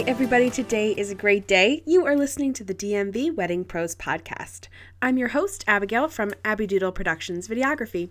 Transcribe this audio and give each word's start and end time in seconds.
Hi, 0.00 0.06
everybody. 0.06 0.48
Today 0.48 0.92
is 0.92 1.10
a 1.10 1.14
great 1.14 1.46
day. 1.46 1.82
You 1.84 2.06
are 2.06 2.16
listening 2.16 2.54
to 2.54 2.64
the 2.64 2.74
DMV 2.74 3.36
Wedding 3.36 3.66
Pros 3.66 3.94
Podcast. 3.94 4.68
I'm 5.02 5.18
your 5.18 5.28
host, 5.28 5.62
Abigail 5.66 6.08
from 6.08 6.32
Abby 6.42 6.66
Doodle 6.66 6.90
Productions 6.90 7.48
Videography. 7.48 8.08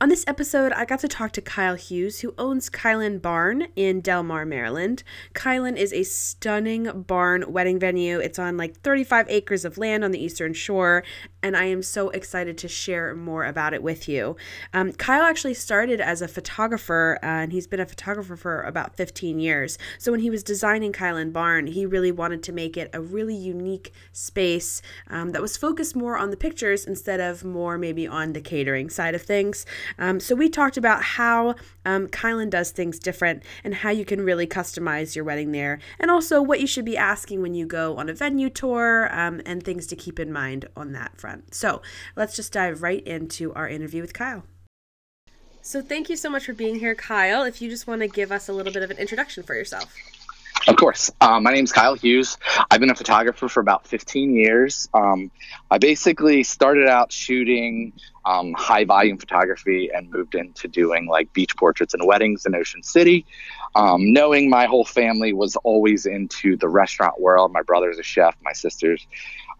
On 0.00 0.08
this 0.08 0.24
episode, 0.26 0.72
I 0.72 0.84
got 0.84 1.00
to 1.00 1.08
talk 1.08 1.32
to 1.32 1.40
Kyle 1.40 1.74
Hughes, 1.74 2.20
who 2.20 2.34
owns 2.38 2.70
Kylan 2.70 3.20
Barn 3.20 3.68
in 3.76 4.00
Delmar, 4.00 4.44
Maryland. 4.44 5.02
Kylan 5.34 5.76
is 5.76 5.92
a 5.92 6.02
stunning 6.02 7.02
barn 7.02 7.44
wedding 7.52 7.78
venue. 7.78 8.18
It's 8.18 8.38
on 8.38 8.56
like 8.56 8.80
35 8.80 9.26
acres 9.28 9.64
of 9.64 9.78
land 9.78 10.04
on 10.04 10.10
the 10.10 10.22
Eastern 10.22 10.54
Shore, 10.54 11.04
and 11.42 11.56
I 11.56 11.64
am 11.64 11.82
so 11.82 12.10
excited 12.10 12.58
to 12.58 12.68
share 12.68 13.14
more 13.14 13.44
about 13.44 13.74
it 13.74 13.82
with 13.82 14.08
you. 14.08 14.36
Um, 14.72 14.92
Kyle 14.92 15.24
actually 15.24 15.54
started 15.54 16.00
as 16.00 16.22
a 16.22 16.28
photographer, 16.28 17.18
uh, 17.22 17.26
and 17.26 17.52
he's 17.52 17.66
been 17.66 17.80
a 17.80 17.86
photographer 17.86 18.36
for 18.36 18.62
about 18.62 18.96
15 18.96 19.38
years. 19.38 19.78
So 19.98 20.12
when 20.12 20.20
he 20.20 20.30
was 20.30 20.42
designing 20.42 20.92
Kylan 20.92 21.32
Barn, 21.32 21.66
he 21.66 21.86
really 21.86 22.12
wanted 22.12 22.42
to 22.44 22.52
make 22.52 22.76
it 22.76 22.90
a 22.92 23.00
really 23.00 23.36
unique 23.36 23.92
space 24.12 24.82
um, 25.08 25.30
that 25.30 25.42
was 25.42 25.56
focused 25.56 25.94
more 25.94 26.18
on 26.18 26.30
the 26.30 26.36
pictures 26.36 26.84
instead 26.84 27.20
of 27.20 27.44
more 27.44 27.78
maybe 27.78 28.06
on 28.06 28.32
the 28.32 28.40
catering 28.40 28.90
side 28.90 29.14
of 29.14 29.22
things. 29.22 29.57
Um, 29.98 30.18
so 30.18 30.34
we 30.34 30.48
talked 30.48 30.76
about 30.76 31.02
how 31.02 31.54
um, 31.84 32.08
Kylan 32.08 32.50
does 32.50 32.72
things 32.72 32.98
different 32.98 33.42
and 33.62 33.76
how 33.76 33.90
you 33.90 34.04
can 34.04 34.22
really 34.22 34.46
customize 34.46 35.14
your 35.14 35.24
wedding 35.24 35.52
there, 35.52 35.78
and 36.00 36.10
also 36.10 36.42
what 36.42 36.60
you 36.60 36.66
should 36.66 36.84
be 36.84 36.96
asking 36.96 37.42
when 37.42 37.54
you 37.54 37.64
go 37.64 37.96
on 37.96 38.08
a 38.08 38.12
venue 38.12 38.50
tour 38.50 39.08
um, 39.12 39.40
and 39.46 39.62
things 39.62 39.86
to 39.86 39.96
keep 39.96 40.18
in 40.18 40.32
mind 40.32 40.68
on 40.76 40.92
that 40.92 41.16
front 41.16 41.28
front. 41.28 41.54
So 41.54 41.82
let's 42.16 42.34
just 42.34 42.52
dive 42.52 42.82
right 42.82 43.06
into 43.06 43.52
our 43.54 43.68
interview 43.68 44.00
with 44.00 44.14
Kyle. 44.14 44.44
So 45.60 45.82
thank 45.82 46.08
you 46.08 46.16
so 46.16 46.30
much 46.30 46.46
for 46.46 46.54
being 46.54 46.78
here, 46.78 46.94
Kyle. 46.94 47.42
If 47.42 47.60
you 47.60 47.68
just 47.68 47.86
want 47.86 48.00
to 48.00 48.08
give 48.08 48.32
us 48.32 48.48
a 48.48 48.52
little 48.52 48.72
bit 48.72 48.82
of 48.82 48.90
an 48.90 48.96
introduction 48.96 49.42
for 49.42 49.54
yourself. 49.54 49.94
Of 50.66 50.76
course. 50.76 51.10
Um, 51.20 51.42
my 51.42 51.52
name 51.52 51.64
is 51.64 51.72
Kyle 51.72 51.94
Hughes. 51.94 52.38
I've 52.70 52.80
been 52.80 52.90
a 52.90 52.94
photographer 52.94 53.48
for 53.48 53.60
about 53.60 53.86
15 53.86 54.34
years. 54.34 54.88
Um, 54.94 55.30
I 55.70 55.78
basically 55.78 56.42
started 56.42 56.88
out 56.88 57.12
shooting 57.12 57.92
um, 58.28 58.52
high 58.52 58.84
volume 58.84 59.16
photography 59.16 59.90
and 59.94 60.10
moved 60.10 60.34
into 60.34 60.68
doing 60.68 61.06
like 61.06 61.32
beach 61.32 61.56
portraits 61.56 61.94
and 61.94 62.06
weddings 62.06 62.44
in 62.44 62.54
Ocean 62.54 62.82
City. 62.82 63.24
Um, 63.74 64.12
knowing 64.12 64.50
my 64.50 64.66
whole 64.66 64.84
family 64.84 65.32
was 65.32 65.56
always 65.56 66.04
into 66.04 66.56
the 66.56 66.68
restaurant 66.68 67.20
world. 67.20 67.52
My 67.52 67.62
brother's 67.62 67.98
a 67.98 68.02
chef, 68.02 68.36
my 68.42 68.52
sister's 68.52 69.06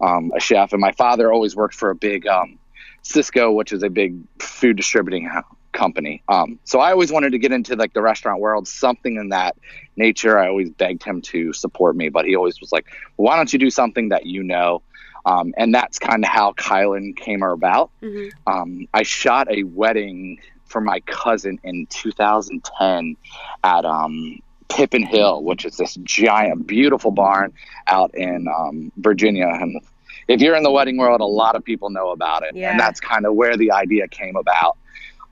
um, 0.01 0.31
a 0.35 0.39
chef, 0.39 0.71
and 0.71 0.79
my 0.79 0.91
father 0.91 1.33
always 1.33 1.55
worked 1.55 1.75
for 1.75 1.89
a 1.89 1.95
big 1.95 2.27
um, 2.27 2.59
Sysco, 3.03 3.53
which 3.53 3.73
is 3.73 3.81
a 3.81 3.89
big 3.89 4.17
food 4.39 4.77
distributing 4.77 5.29
company. 5.71 6.21
Um, 6.29 6.59
so 6.63 6.79
I 6.79 6.91
always 6.91 7.11
wanted 7.11 7.31
to 7.31 7.39
get 7.39 7.51
into 7.51 7.75
like 7.75 7.93
the 7.93 8.01
restaurant 8.01 8.39
world, 8.39 8.67
something 8.67 9.15
in 9.15 9.29
that 9.29 9.55
nature. 9.95 10.37
I 10.37 10.47
always 10.47 10.69
begged 10.69 11.03
him 11.03 11.21
to 11.23 11.53
support 11.53 11.95
me, 11.95 12.09
but 12.09 12.25
he 12.25 12.35
always 12.35 12.59
was 12.59 12.71
like, 12.71 12.85
well, 13.17 13.25
"Why 13.25 13.35
don't 13.35 13.51
you 13.51 13.57
do 13.57 13.71
something 13.71 14.09
that 14.09 14.27
you 14.27 14.43
know?" 14.43 14.83
Um, 15.25 15.53
and 15.57 15.73
that's 15.73 15.99
kind 15.99 16.23
of 16.23 16.29
how 16.29 16.53
Kylan 16.53 17.15
came 17.15 17.43
about. 17.43 17.91
Mm-hmm. 18.01 18.51
Um, 18.51 18.87
I 18.93 19.03
shot 19.03 19.51
a 19.51 19.63
wedding 19.63 20.39
for 20.65 20.81
my 20.81 20.99
cousin 21.01 21.59
in 21.63 21.87
2010 21.87 23.17
at 23.63 23.85
um, 23.85 24.39
Pippin 24.69 25.03
Hill, 25.03 25.43
which 25.43 25.65
is 25.65 25.77
this 25.77 25.95
giant, 26.03 26.67
beautiful 26.67 27.11
barn 27.11 27.53
out 27.87 28.13
in 28.15 28.47
um, 28.47 28.91
Virginia. 28.97 29.47
And 29.47 29.81
if 30.27 30.41
you're 30.41 30.55
in 30.55 30.63
the 30.63 30.71
wedding 30.71 30.97
world, 30.97 31.21
a 31.21 31.25
lot 31.25 31.55
of 31.55 31.63
people 31.63 31.89
know 31.89 32.11
about 32.11 32.43
it. 32.43 32.55
Yeah. 32.55 32.71
And 32.71 32.79
that's 32.79 32.99
kind 32.99 33.25
of 33.25 33.33
where 33.33 33.57
the 33.57 33.71
idea 33.71 34.07
came 34.07 34.35
about. 34.35 34.77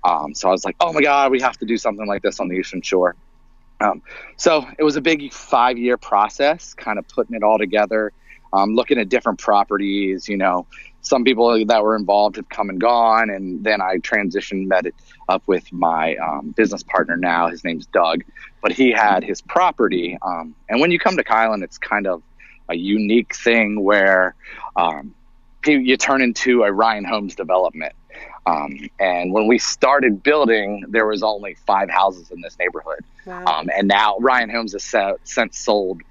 Um, 0.04 0.34
so 0.34 0.50
I 0.50 0.52
was 0.52 0.66
like, 0.66 0.76
oh 0.80 0.92
my 0.94 1.02
God, 1.02 1.32
we 1.32 1.42
have 1.42 1.58
to 1.58 1.66
do 1.66 1.78
something 1.78 2.08
like 2.08 2.22
this 2.22 2.40
on 2.40 2.48
the 2.48 2.56
Eastern 2.56 2.82
Shore. 2.82 3.16
Um, 3.80 4.02
so 4.38 4.66
it 4.80 4.84
was 4.84 4.96
a 4.96 5.02
big 5.02 5.32
five 5.32 5.78
year 5.78 5.98
process, 5.98 6.74
kind 6.74 6.98
of 6.98 7.08
putting 7.08 7.36
it 7.36 7.44
all 7.44 7.60
together, 7.60 8.12
um, 8.54 8.76
looking 8.76 8.98
at 8.98 9.10
different 9.10 9.40
properties. 9.40 10.28
You 10.28 10.38
know, 10.38 10.66
some 11.02 11.24
people 11.24 11.66
that 11.66 11.84
were 11.84 11.96
involved 11.96 12.36
have 12.36 12.50
come 12.50 12.70
and 12.70 12.80
gone. 12.80 13.30
And 13.30 13.64
then 13.64 13.82
I 13.82 13.98
transitioned, 13.98 14.68
met 14.68 14.86
it 14.86 14.96
up 15.30 15.44
with 15.48 15.72
my 15.72 16.16
um, 16.18 16.54
business 16.56 16.84
partner 16.84 17.18
now. 17.18 17.48
His 17.48 17.64
name's 17.64 17.86
Doug, 17.88 18.24
but 18.62 18.72
he 18.72 18.92
had 18.92 19.24
his 19.24 19.42
property. 19.42 20.18
Um, 20.22 20.56
and 20.70 20.80
when 20.80 20.92
you 20.92 21.00
come 21.00 21.18
to 21.18 21.24
Kylan, 21.24 21.64
it's 21.64 21.78
kind 21.78 22.08
of 22.08 22.22
a 22.70 22.76
unique 22.76 23.34
thing 23.36 23.82
where 23.84 24.36
um, 24.76 25.14
you 25.66 25.98
turn 25.98 26.22
into 26.22 26.64
a 26.64 26.72
Ryan 26.72 27.06
Homes 27.06 27.36
development. 27.36 27.94
Um, 28.46 28.90
and 29.00 29.34
when 29.34 29.48
we 29.48 29.60
started 29.60 30.24
building, 30.24 30.86
there 30.88 31.06
was 31.06 31.22
only 31.22 31.56
five 31.66 31.90
houses 31.90 32.32
in 32.32 32.42
this 32.42 32.58
neighborhood. 32.58 33.04
Wow. 33.26 33.46
Um, 33.46 33.70
and 33.76 33.88
now 33.88 34.18
Ryan 34.20 34.50
Homes 34.50 34.72
has 34.74 35.18
since 35.24 35.60
sold 35.60 36.02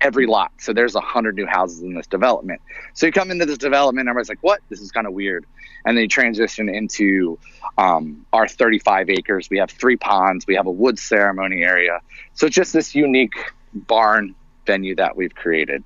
every 0.00 0.26
lot. 0.26 0.52
So 0.58 0.72
there's 0.72 0.94
a 0.94 1.00
hundred 1.00 1.36
new 1.36 1.46
houses 1.46 1.82
in 1.82 1.94
this 1.94 2.06
development. 2.06 2.60
So 2.94 3.06
you 3.06 3.12
come 3.12 3.30
into 3.30 3.46
this 3.46 3.58
development, 3.58 4.02
and 4.02 4.08
everybody's 4.08 4.28
like, 4.28 4.42
"What? 4.42 4.60
This 4.68 4.80
is 4.80 4.92
kind 4.92 5.06
of 5.06 5.12
weird." 5.12 5.46
And 5.84 5.96
then 5.96 6.02
you 6.02 6.08
transition 6.08 6.68
into 6.68 7.38
um, 7.78 8.26
our 8.32 8.48
35 8.48 9.08
acres. 9.08 9.48
We 9.48 9.58
have 9.58 9.70
three 9.70 9.96
ponds. 9.96 10.46
We 10.46 10.56
have 10.56 10.66
a 10.66 10.70
wood 10.70 10.98
ceremony 10.98 11.62
area. 11.62 12.00
So 12.34 12.48
just 12.48 12.72
this 12.72 12.94
unique 12.94 13.34
barn 13.72 14.34
venue 14.66 14.96
that 14.96 15.16
we've 15.16 15.34
created. 15.34 15.84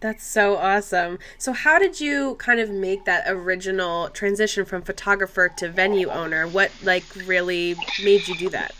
That's 0.00 0.26
so 0.26 0.56
awesome. 0.56 1.18
So, 1.36 1.52
how 1.52 1.78
did 1.78 2.00
you 2.00 2.36
kind 2.36 2.58
of 2.58 2.70
make 2.70 3.04
that 3.04 3.24
original 3.26 4.08
transition 4.08 4.64
from 4.64 4.80
photographer 4.80 5.50
to 5.58 5.68
venue 5.68 6.08
owner? 6.08 6.48
What 6.48 6.70
like 6.82 7.04
really 7.26 7.76
made 8.02 8.26
you 8.26 8.34
do 8.34 8.48
that? 8.48 8.74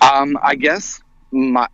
Um, 0.00 0.38
I 0.40 0.54
guess 0.54 1.00
my 1.32 1.66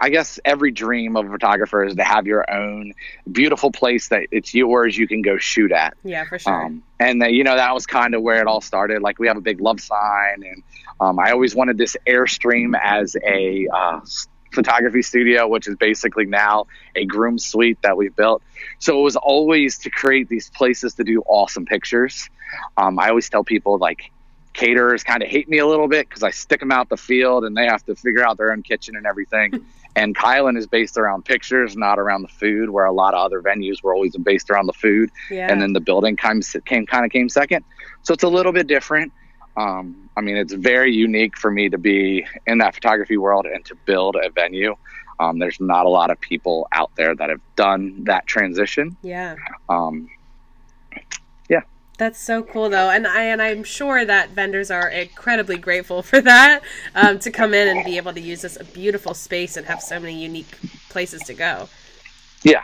I 0.00 0.08
guess 0.08 0.38
every 0.44 0.70
dream 0.70 1.16
of 1.16 1.26
a 1.26 1.30
photographer 1.30 1.84
is 1.84 1.96
to 1.96 2.04
have 2.04 2.26
your 2.26 2.50
own 2.50 2.94
beautiful 3.30 3.70
place 3.70 4.08
that 4.08 4.26
it's 4.30 4.54
yours 4.54 4.96
you 4.96 5.08
can 5.08 5.22
go 5.22 5.36
shoot 5.38 5.72
at. 5.72 5.96
Yeah, 6.04 6.24
for 6.24 6.38
sure. 6.38 6.66
Um, 6.66 6.82
and 6.98 7.22
that, 7.22 7.32
you 7.32 7.44
know 7.44 7.56
that 7.56 7.74
was 7.74 7.86
kind 7.86 8.14
of 8.14 8.22
where 8.22 8.40
it 8.40 8.46
all 8.46 8.60
started. 8.60 9.02
Like 9.02 9.18
we 9.18 9.28
have 9.28 9.36
a 9.36 9.42
big 9.42 9.60
love 9.60 9.80
sign, 9.80 10.42
and 10.44 10.62
um, 11.00 11.18
I 11.18 11.32
always 11.32 11.54
wanted 11.54 11.78
this 11.78 11.96
airstream 12.06 12.78
as 12.80 13.16
a 13.16 13.68
uh, 13.72 14.00
photography 14.52 15.02
studio, 15.02 15.48
which 15.48 15.68
is 15.68 15.76
basically 15.76 16.26
now 16.26 16.66
a 16.94 17.04
groom 17.04 17.38
suite 17.38 17.78
that 17.82 17.96
we've 17.96 18.14
built. 18.14 18.42
So 18.78 18.98
it 18.98 19.02
was 19.02 19.16
always 19.16 19.78
to 19.80 19.90
create 19.90 20.28
these 20.28 20.50
places 20.50 20.94
to 20.94 21.04
do 21.04 21.22
awesome 21.26 21.66
pictures. 21.66 22.30
Um, 22.76 22.98
I 22.98 23.08
always 23.08 23.28
tell 23.28 23.44
people 23.44 23.78
like 23.78 24.10
caterers 24.54 25.02
kind 25.02 25.22
of 25.22 25.28
hate 25.28 25.48
me 25.48 25.58
a 25.58 25.66
little 25.66 25.88
bit 25.88 26.08
because 26.08 26.22
I 26.22 26.30
stick 26.30 26.60
them 26.60 26.72
out 26.72 26.88
the 26.88 26.96
field 26.96 27.44
and 27.44 27.56
they 27.56 27.66
have 27.66 27.84
to 27.86 27.94
figure 27.94 28.26
out 28.26 28.38
their 28.38 28.52
own 28.52 28.62
kitchen 28.62 28.96
and 28.96 29.06
everything. 29.06 29.66
and 29.96 30.16
Kylan 30.16 30.56
is 30.56 30.66
based 30.66 30.96
around 30.96 31.24
pictures, 31.24 31.76
not 31.76 31.98
around 31.98 32.22
the 32.22 32.28
food, 32.28 32.70
where 32.70 32.84
a 32.84 32.92
lot 32.92 33.14
of 33.14 33.20
other 33.20 33.42
venues 33.42 33.82
were 33.82 33.92
always 33.92 34.16
based 34.16 34.50
around 34.50 34.66
the 34.66 34.72
food. 34.72 35.10
Yeah. 35.30 35.50
And 35.50 35.60
then 35.60 35.72
the 35.72 35.80
building 35.80 36.16
came, 36.16 36.40
came 36.64 36.86
kind 36.86 37.04
of 37.04 37.10
came 37.10 37.28
second. 37.28 37.64
So 38.02 38.14
it's 38.14 38.22
a 38.22 38.28
little 38.28 38.52
bit 38.52 38.66
different. 38.66 39.12
Um, 39.56 40.08
I 40.16 40.20
mean, 40.20 40.36
it's 40.36 40.52
very 40.52 40.92
unique 40.92 41.36
for 41.36 41.50
me 41.50 41.68
to 41.68 41.78
be 41.78 42.26
in 42.46 42.58
that 42.58 42.74
photography 42.74 43.16
world 43.16 43.46
and 43.46 43.64
to 43.66 43.74
build 43.86 44.16
a 44.16 44.30
venue. 44.30 44.76
Um, 45.20 45.38
there's 45.38 45.60
not 45.60 45.86
a 45.86 45.88
lot 45.88 46.10
of 46.10 46.20
people 46.20 46.66
out 46.72 46.90
there 46.96 47.14
that 47.14 47.30
have 47.30 47.40
done 47.56 48.04
that 48.04 48.26
transition. 48.26 48.96
Yeah. 49.02 49.36
Um, 49.68 50.08
yeah. 50.08 50.14
That's 51.96 52.18
so 52.18 52.42
cool, 52.42 52.70
though, 52.70 52.90
and 52.90 53.06
I 53.06 53.24
and 53.24 53.40
I'm 53.40 53.62
sure 53.62 54.04
that 54.04 54.30
vendors 54.30 54.70
are 54.70 54.88
incredibly 54.88 55.58
grateful 55.58 56.02
for 56.02 56.20
that 56.20 56.62
um, 56.94 57.18
to 57.20 57.30
come 57.30 57.54
in 57.54 57.68
and 57.68 57.84
be 57.84 57.96
able 57.96 58.12
to 58.12 58.20
use 58.20 58.42
this 58.42 58.58
beautiful 58.72 59.14
space 59.14 59.56
and 59.56 59.66
have 59.66 59.80
so 59.80 60.00
many 60.00 60.20
unique 60.20 60.58
places 60.88 61.22
to 61.22 61.34
go. 61.34 61.68
Yeah. 62.42 62.62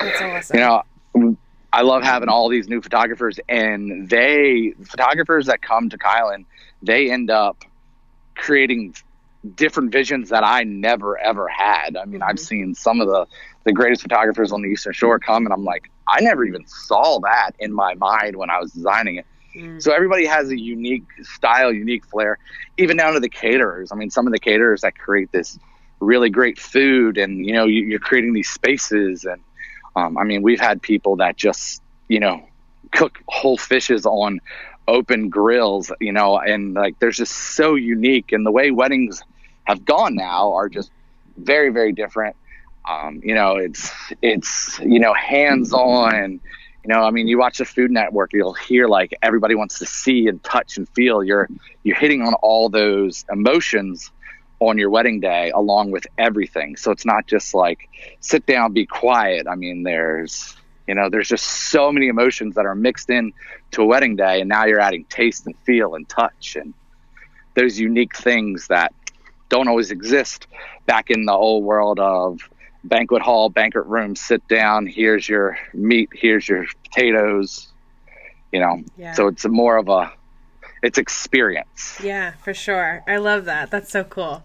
That's 0.00 0.22
awesome. 0.22 0.56
You 0.56 0.62
know, 0.64 1.36
I 1.72 1.82
love 1.82 2.02
having 2.02 2.28
all 2.28 2.48
these 2.48 2.68
new 2.68 2.80
photographers, 2.80 3.38
and 3.48 4.08
they 4.08 4.74
photographers 4.84 5.46
that 5.46 5.62
come 5.62 5.88
to 5.90 5.98
Kylan, 5.98 6.44
they 6.82 7.10
end 7.10 7.30
up 7.30 7.64
creating 8.34 8.94
different 9.54 9.92
visions 9.92 10.28
that 10.28 10.44
I 10.44 10.64
never 10.64 11.18
ever 11.18 11.48
had. 11.48 11.96
I 11.96 12.04
mean, 12.04 12.20
mm-hmm. 12.20 12.28
I've 12.28 12.38
seen 12.38 12.74
some 12.74 13.00
of 13.00 13.08
the 13.08 13.26
the 13.64 13.72
greatest 13.72 14.02
photographers 14.02 14.52
on 14.52 14.62
the 14.62 14.68
Eastern 14.68 14.92
Shore 14.92 15.18
come, 15.18 15.46
and 15.46 15.52
I'm 15.52 15.64
like, 15.64 15.90
I 16.12 16.20
never 16.20 16.44
even 16.44 16.66
saw 16.66 17.18
that 17.20 17.52
in 17.58 17.72
my 17.72 17.94
mind 17.94 18.36
when 18.36 18.50
I 18.50 18.58
was 18.60 18.72
designing 18.72 19.16
it. 19.16 19.26
Mm. 19.56 19.82
So 19.82 19.92
everybody 19.92 20.26
has 20.26 20.50
a 20.50 20.58
unique 20.58 21.04
style, 21.22 21.72
unique 21.72 22.04
flair, 22.06 22.38
even 22.78 22.96
down 22.96 23.14
to 23.14 23.20
the 23.20 23.28
caterers. 23.28 23.90
I 23.92 23.96
mean, 23.96 24.10
some 24.10 24.26
of 24.26 24.32
the 24.32 24.38
caterers 24.38 24.82
that 24.82 24.98
create 24.98 25.32
this 25.32 25.58
really 26.00 26.30
great 26.30 26.58
food, 26.58 27.18
and 27.18 27.44
you 27.44 27.52
know, 27.52 27.64
you, 27.64 27.96
are 27.96 27.98
creating 27.98 28.32
these 28.32 28.48
spaces 28.48 29.24
and 29.24 29.40
um, 29.94 30.16
I 30.16 30.24
mean, 30.24 30.42
we've 30.42 30.60
had 30.60 30.80
people 30.80 31.16
that 31.16 31.36
just, 31.36 31.82
you 32.08 32.20
know, 32.20 32.42
cook 32.92 33.18
whole 33.28 33.58
fishes 33.58 34.06
on 34.06 34.40
open 34.88 35.28
grills, 35.28 35.92
you 36.00 36.12
know, 36.12 36.38
and 36.38 36.74
like 36.74 36.98
there's 36.98 37.16
just 37.16 37.32
so 37.32 37.74
unique. 37.74 38.32
And 38.32 38.46
the 38.46 38.50
way 38.50 38.70
weddings 38.70 39.22
have 39.64 39.84
gone 39.84 40.14
now 40.14 40.52
are 40.54 40.68
just 40.68 40.90
very, 41.36 41.70
very 41.70 41.92
different. 41.92 42.36
Um, 42.88 43.20
you 43.24 43.34
know, 43.34 43.56
it's, 43.56 43.90
it's, 44.20 44.78
you 44.80 44.98
know, 44.98 45.14
hands 45.14 45.72
on. 45.72 46.40
You 46.84 46.88
know, 46.88 47.04
I 47.04 47.10
mean, 47.10 47.28
you 47.28 47.38
watch 47.38 47.58
the 47.58 47.64
Food 47.64 47.92
Network, 47.92 48.32
you'll 48.32 48.54
hear 48.54 48.88
like 48.88 49.16
everybody 49.22 49.54
wants 49.54 49.78
to 49.78 49.86
see 49.86 50.26
and 50.26 50.42
touch 50.42 50.76
and 50.78 50.88
feel. 50.88 51.22
You're, 51.22 51.48
you're 51.84 51.96
hitting 51.96 52.22
on 52.22 52.34
all 52.34 52.68
those 52.68 53.24
emotions 53.30 54.10
on 54.58 54.78
your 54.78 54.90
wedding 54.90 55.20
day 55.20 55.50
along 55.54 55.90
with 55.90 56.06
everything. 56.18 56.76
So 56.76 56.90
it's 56.90 57.04
not 57.04 57.26
just 57.26 57.54
like 57.54 57.88
sit 58.20 58.46
down, 58.46 58.72
be 58.72 58.86
quiet. 58.86 59.46
I 59.46 59.54
mean, 59.54 59.84
there's 59.84 60.56
you 60.86 60.94
know, 60.94 61.08
there's 61.08 61.28
just 61.28 61.44
so 61.44 61.92
many 61.92 62.08
emotions 62.08 62.56
that 62.56 62.66
are 62.66 62.74
mixed 62.74 63.08
in 63.08 63.32
to 63.70 63.82
a 63.82 63.86
wedding 63.86 64.16
day, 64.16 64.40
and 64.40 64.48
now 64.48 64.64
you're 64.64 64.80
adding 64.80 65.04
taste 65.04 65.46
and 65.46 65.56
feel 65.58 65.94
and 65.94 66.08
touch 66.08 66.56
and 66.60 66.74
those 67.54 67.78
unique 67.78 68.16
things 68.16 68.66
that 68.68 68.92
don't 69.48 69.68
always 69.68 69.90
exist 69.90 70.46
back 70.86 71.10
in 71.10 71.26
the 71.26 71.32
old 71.32 71.62
world 71.62 72.00
of 72.00 72.40
banquet 72.84 73.22
hall, 73.22 73.48
banquet 73.48 73.86
room, 73.86 74.16
sit 74.16 74.46
down, 74.48 74.86
here's 74.86 75.28
your 75.28 75.58
meat, 75.72 76.10
here's 76.12 76.48
your 76.48 76.66
potatoes, 76.84 77.68
you 78.52 78.60
know. 78.60 78.82
Yeah. 78.96 79.12
So 79.14 79.28
it's 79.28 79.46
more 79.46 79.76
of 79.76 79.88
a 79.88 80.12
it's 80.82 80.98
experience. 80.98 82.00
Yeah, 82.02 82.32
for 82.42 82.52
sure. 82.52 83.04
I 83.06 83.18
love 83.18 83.44
that. 83.44 83.70
That's 83.70 83.90
so 83.90 84.02
cool. 84.02 84.42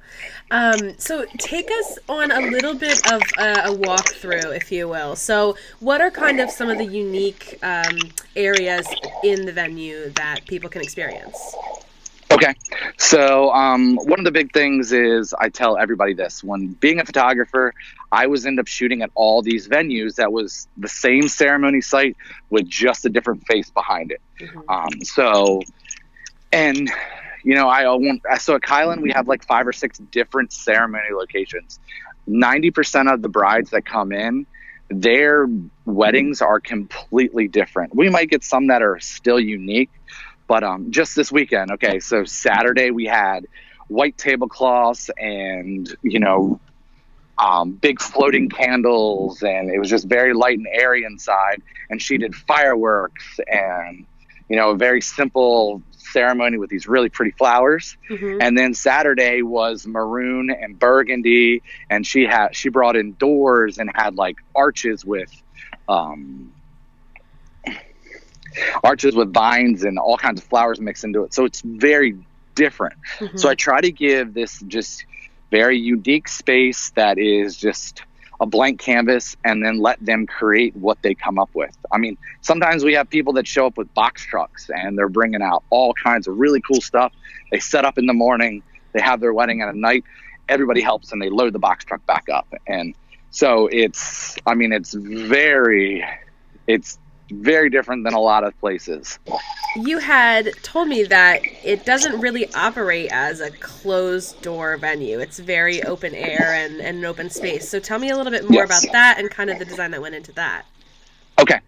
Um, 0.51 0.94
so 1.00 1.25
take 1.39 1.69
us 1.72 1.98
on 2.07 2.31
a 2.31 2.39
little 2.39 2.75
bit 2.75 3.12
of 3.12 3.22
a, 3.39 3.72
a 3.72 3.75
walkthrough, 3.75 4.56
if 4.56 4.72
you 4.72 4.88
will. 4.88 5.16
So, 5.16 5.57
what 5.80 6.00
are 6.00 6.12
kind 6.12 6.40
of 6.40 6.51
some 6.51 6.69
of 6.69 6.78
the 6.78 6.86
unique 6.86 7.57
um, 7.63 7.98
areas 8.36 8.88
in 9.24 9.48
the 9.48 9.51
venue 9.51 10.10
that 10.12 10.45
people 10.45 10.69
can 10.69 10.83
experience? 10.83 11.56
Okay. 12.38 12.54
So, 12.98 13.51
um, 13.51 13.95
one 13.95 14.19
of 14.19 14.25
the 14.25 14.31
big 14.31 14.54
things 14.54 14.92
is 14.92 15.34
I 15.34 15.50
tell 15.50 15.75
everybody 15.75 16.13
this 16.13 16.44
when 16.44 16.74
being 16.74 17.00
a 17.00 17.06
photographer, 17.06 17.74
I 18.12 18.28
was 18.28 18.45
end 18.45 18.60
up 18.60 18.68
shooting 18.68 19.01
at 19.01 19.10
all 19.16 19.42
these 19.42 19.68
venues 19.68 20.16
that 20.16 20.31
was 20.31 20.68
the 20.78 20.88
same 20.88 21.28
ceremony 21.28 21.81
site 21.81 22.16
with 22.51 22.68
just 22.68 23.06
a 23.06 23.10
different 23.10 23.45
face 23.48 23.72
behind 23.72 24.12
it. 24.12 24.22
Mm-hmm. 24.39 24.69
Um, 24.69 25.04
so, 25.04 25.62
and 26.51 26.92
you 27.44 27.56
know, 27.56 27.68
I 27.68 27.88
won't. 27.88 28.22
So 28.40 28.56
at 28.56 28.62
Kylan, 28.62 29.01
we 29.01 29.12
have 29.13 29.28
like 29.28 29.44
five 29.44 29.66
or 29.66 29.74
six 29.74 29.98
different 29.98 30.54
ceremony 30.54 31.10
locations. 31.12 31.80
Ninety 32.28 32.69
percent 32.69 33.10
of 33.10 33.24
the 33.24 33.30
brides 33.30 33.72
that 33.72 33.83
come 33.83 34.12
in, 34.12 34.45
their 34.90 35.48
weddings 35.86 36.42
are 36.42 36.60
completely 36.60 37.48
different. 37.48 37.95
We 37.95 38.10
might 38.10 38.30
get 38.30 38.44
some 38.44 38.68
that 38.68 38.83
are 38.83 39.00
still 39.00 39.40
unique, 39.40 39.90
but 40.48 40.64
um, 40.64 40.92
just 40.92 41.16
this 41.16 41.32
weekend, 41.32 41.72
okay. 41.72 42.00
So 42.00 42.24
Saturday 42.24 42.92
we 42.92 43.06
had 43.06 43.46
white 43.88 44.18
tablecloths 44.18 45.10
and 45.18 45.94
you 46.02 46.20
know 46.20 46.60
um, 47.38 47.74
big 47.74 48.02
floating 48.02 48.50
candles, 48.50 49.44
and 49.44 49.70
it 49.70 49.80
was 49.80 49.90
just 49.90 50.08
very 50.08 50.34
light 50.34 50.58
and 50.58 50.68
airy 50.72 51.04
inside. 51.04 51.62
And 51.90 52.02
she 52.02 52.18
did 52.18 52.36
fireworks 52.36 53.40
and 53.48 54.06
you 54.50 54.56
know 54.56 54.72
a 54.72 54.76
very 54.76 55.02
simple 55.02 55.82
ceremony 55.92 56.58
with 56.58 56.70
these 56.70 56.88
really 56.88 57.10
pretty 57.10 57.32
flowers. 57.32 57.98
Mm-hmm. 58.10 58.42
And 58.42 58.58
then 58.58 58.74
Saturday 58.74 59.42
was 59.42 59.86
maroon 59.86 60.50
and 60.50 60.80
burgundy, 60.80 61.62
and 61.90 62.06
she 62.06 62.24
had 62.24 62.56
she 62.56 62.70
brought 62.70 62.96
in 62.96 63.14
doors 63.14 63.78
and 63.78 63.92
had 63.94 64.16
like 64.16 64.38
arches 64.56 65.06
with 65.06 65.32
um, 65.88 66.54
arches 68.83 69.15
with 69.15 69.33
vines 69.33 69.83
and 69.83 69.98
all 70.00 70.18
kinds 70.18 70.42
of 70.42 70.48
flowers 70.48 70.80
mixed 70.80 71.04
into 71.04 71.24
it. 71.24 71.33
So 71.33 71.45
it's 71.45 71.62
very 71.62 72.18
different. 72.56 72.95
Mm-hmm. 73.19 73.38
So 73.38 73.50
I 73.50 73.56
try 73.56 73.81
to 73.81 73.92
give 73.92 74.33
this 74.33 74.59
just 74.68 75.06
very 75.51 75.77
unique 75.77 76.27
space 76.27 76.92
that 76.95 77.18
is 77.18 77.56
just 77.56 78.04
a 78.39 78.45
blank 78.45 78.80
canvas 78.80 79.36
and 79.44 79.65
then 79.65 79.80
let 79.80 80.04
them 80.04 80.27
create 80.27 80.75
what 80.75 81.01
they 81.01 81.15
come 81.15 81.39
up 81.39 81.50
with. 81.54 81.75
I 81.92 81.98
mean, 81.98 82.18
sometimes 82.42 82.83
we 82.83 82.94
have 82.94 83.09
people 83.09 83.33
that 83.33 83.48
show 83.48 83.65
up 83.65 83.77
with 83.77 83.92
box 83.94 84.24
trucks 84.25 84.69
and 84.69 84.98
they're 84.98 85.09
bringing 85.09 85.42
out 85.42 85.63
all 85.69 85.94
kinds 85.94 86.27
of 86.27 86.38
really 86.38 86.62
cool 86.62 86.81
stuff. 86.81 87.13
They 87.51 87.59
set 87.59 87.86
up 87.86 87.98
in 87.98 88.06
the 88.06 88.13
morning, 88.13 88.62
they 88.94 89.01
have 89.01 89.21
their 89.21 89.33
wedding 89.33 89.62
at 89.62 89.74
night, 89.75 90.04
everybody 90.50 90.81
helps 90.81 91.12
and 91.12 91.21
they 91.21 91.30
load 91.30 91.54
the 91.54 91.59
box 91.59 91.86
truck 91.86 92.06
back 92.06 92.30
up. 92.30 92.48
And 92.68 92.94
so 93.31 93.68
it's, 93.71 94.38
I 94.45 94.54
mean, 94.54 94.71
it's 94.71 94.94
very, 94.94 96.06
it's 96.68 97.00
very 97.32 97.70
different 97.70 98.04
than 98.04 98.14
a 98.14 98.20
lot 98.20 98.44
of 98.44 98.58
places. 98.60 99.20
You 99.76 100.00
had 100.00 100.52
told 100.64 100.88
me 100.88 101.04
that 101.04 101.42
it 101.64 101.86
doesn't 101.86 102.20
really 102.20 102.52
operate 102.54 103.12
as 103.12 103.42
a 103.42 103.52
closed 103.52 104.42
door 104.42 104.78
venue. 104.78 105.20
It's 105.20 105.40
very 105.40 105.84
open 105.84 106.16
air 106.16 106.54
and, 106.54 106.80
and 106.80 107.00
an 107.00 107.06
open 107.06 107.30
space. 107.30 107.70
So 107.70 107.80
tell 107.80 108.00
me 108.00 108.10
a 108.10 108.18
little 108.18 108.32
bit 108.32 108.50
more 108.50 108.66
yes. 108.66 108.84
about 108.84 108.92
that 108.94 109.20
and 109.20 109.30
kind 109.30 109.50
of 109.50 109.60
the 109.60 109.66
design 109.66 109.92
that 109.92 110.02
went 110.02 110.16
into 110.16 110.32
that. 110.34 110.66
Okay. 111.40 111.60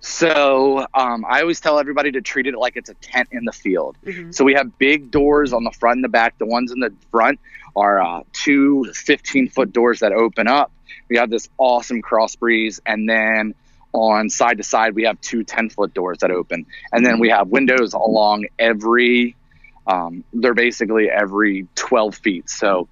So 0.00 0.86
um, 0.94 1.24
I 1.28 1.40
always 1.40 1.60
tell 1.60 1.78
everybody 1.78 2.10
to 2.12 2.20
treat 2.20 2.46
it 2.46 2.56
like 2.56 2.76
it's 2.76 2.88
a 2.88 2.94
tent 2.94 3.28
in 3.32 3.44
the 3.44 3.52
field. 3.52 3.96
Mm-hmm. 4.04 4.30
So 4.30 4.44
we 4.44 4.54
have 4.54 4.78
big 4.78 5.10
doors 5.10 5.52
on 5.52 5.64
the 5.64 5.72
front 5.72 5.96
and 5.96 6.04
the 6.04 6.08
back. 6.08 6.38
The 6.38 6.46
ones 6.46 6.72
in 6.72 6.80
the 6.80 6.92
front 7.10 7.38
are 7.76 8.00
uh, 8.00 8.22
two 8.32 8.84
15 8.94 9.50
foot 9.50 9.72
doors 9.72 10.00
that 10.00 10.12
open 10.12 10.48
up. 10.48 10.72
We 11.08 11.16
have 11.16 11.30
this 11.30 11.48
awesome 11.58 12.00
cross 12.00 12.36
breeze. 12.36 12.80
And 12.86 13.08
then 13.08 13.54
on 13.98 14.30
side 14.30 14.58
to 14.58 14.62
side, 14.62 14.94
we 14.94 15.04
have 15.04 15.20
two 15.20 15.44
10 15.44 15.70
foot 15.70 15.94
doors 15.94 16.18
that 16.18 16.30
open. 16.30 16.66
And 16.92 17.04
then 17.04 17.18
we 17.18 17.28
have 17.28 17.48
windows 17.48 17.94
along 17.94 18.46
every, 18.58 19.36
um, 19.86 20.24
they're 20.32 20.54
basically 20.54 21.08
every 21.10 21.66
12 21.74 22.16
feet. 22.16 22.50
So 22.50 22.88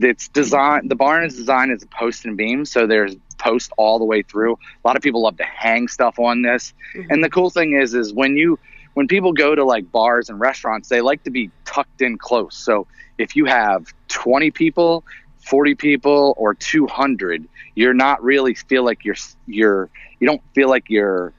it's 0.00 0.28
designed, 0.28 0.90
the 0.90 0.96
barn 0.96 1.24
is 1.24 1.36
designed 1.36 1.72
as 1.72 1.82
a 1.82 1.86
post 1.86 2.24
and 2.24 2.36
beam. 2.36 2.64
So 2.64 2.86
there's 2.86 3.16
post 3.38 3.72
all 3.76 3.98
the 3.98 4.04
way 4.04 4.22
through. 4.22 4.54
A 4.54 4.88
lot 4.88 4.96
of 4.96 5.02
people 5.02 5.22
love 5.22 5.36
to 5.38 5.44
hang 5.44 5.88
stuff 5.88 6.18
on 6.18 6.42
this. 6.42 6.74
Mm-hmm. 6.94 7.10
And 7.10 7.24
the 7.24 7.30
cool 7.30 7.50
thing 7.50 7.72
is, 7.74 7.94
is 7.94 8.12
when 8.12 8.36
you, 8.36 8.58
when 8.94 9.06
people 9.06 9.32
go 9.32 9.54
to 9.54 9.64
like 9.64 9.90
bars 9.90 10.28
and 10.28 10.38
restaurants, 10.40 10.88
they 10.88 11.00
like 11.00 11.22
to 11.24 11.30
be 11.30 11.50
tucked 11.64 12.02
in 12.02 12.18
close. 12.18 12.56
So 12.56 12.86
if 13.16 13.36
you 13.36 13.44
have 13.46 13.92
20 14.08 14.50
people, 14.50 15.04
40 15.40 15.74
people 15.74 16.34
or 16.36 16.54
200 16.54 17.48
you're 17.74 17.94
not 17.94 18.22
really 18.22 18.54
feel 18.54 18.84
like 18.84 19.04
you're 19.04 19.16
you're 19.46 19.88
you 20.18 20.26
don't 20.26 20.42
feel 20.54 20.68
like 20.68 20.90
you're 20.90 21.32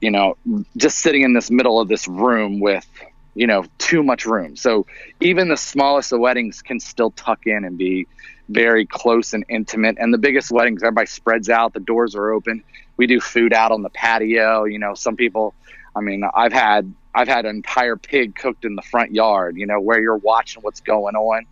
you 0.00 0.10
know 0.10 0.36
just 0.76 0.98
sitting 0.98 1.22
in 1.22 1.32
this 1.32 1.50
middle 1.50 1.80
of 1.80 1.88
this 1.88 2.08
room 2.08 2.60
with 2.60 2.86
you 3.34 3.46
know 3.46 3.64
too 3.78 4.02
much 4.02 4.26
room. 4.26 4.56
So 4.56 4.86
even 5.20 5.48
the 5.48 5.56
smallest 5.56 6.12
of 6.12 6.18
weddings 6.20 6.62
can 6.62 6.80
still 6.80 7.12
tuck 7.12 7.46
in 7.46 7.64
and 7.64 7.78
be 7.78 8.08
very 8.48 8.86
close 8.86 9.32
and 9.32 9.44
intimate. 9.48 9.96
And 9.98 10.12
the 10.12 10.18
biggest 10.18 10.50
weddings 10.50 10.82
everybody 10.82 11.06
spreads 11.06 11.48
out 11.48 11.72
the 11.72 11.80
doors 11.80 12.14
are 12.16 12.32
open. 12.32 12.64
We 12.96 13.06
do 13.06 13.20
food 13.20 13.52
out 13.52 13.72
on 13.72 13.82
the 13.82 13.90
patio 13.90 14.64
you 14.64 14.78
know 14.78 14.94
some 14.94 15.16
people 15.16 15.54
i 15.94 16.00
mean 16.00 16.24
i've 16.34 16.52
had 16.52 16.92
i've 17.14 17.28
had 17.28 17.44
an 17.44 17.56
entire 17.56 17.96
pig 17.96 18.34
cooked 18.34 18.64
in 18.64 18.74
the 18.74 18.80
front 18.80 19.12
yard 19.12 19.56
you 19.56 19.66
know 19.66 19.78
where 19.80 20.00
you're 20.00 20.16
watching 20.16 20.62
what's 20.62 20.80
going 20.80 21.14
on 21.14 21.44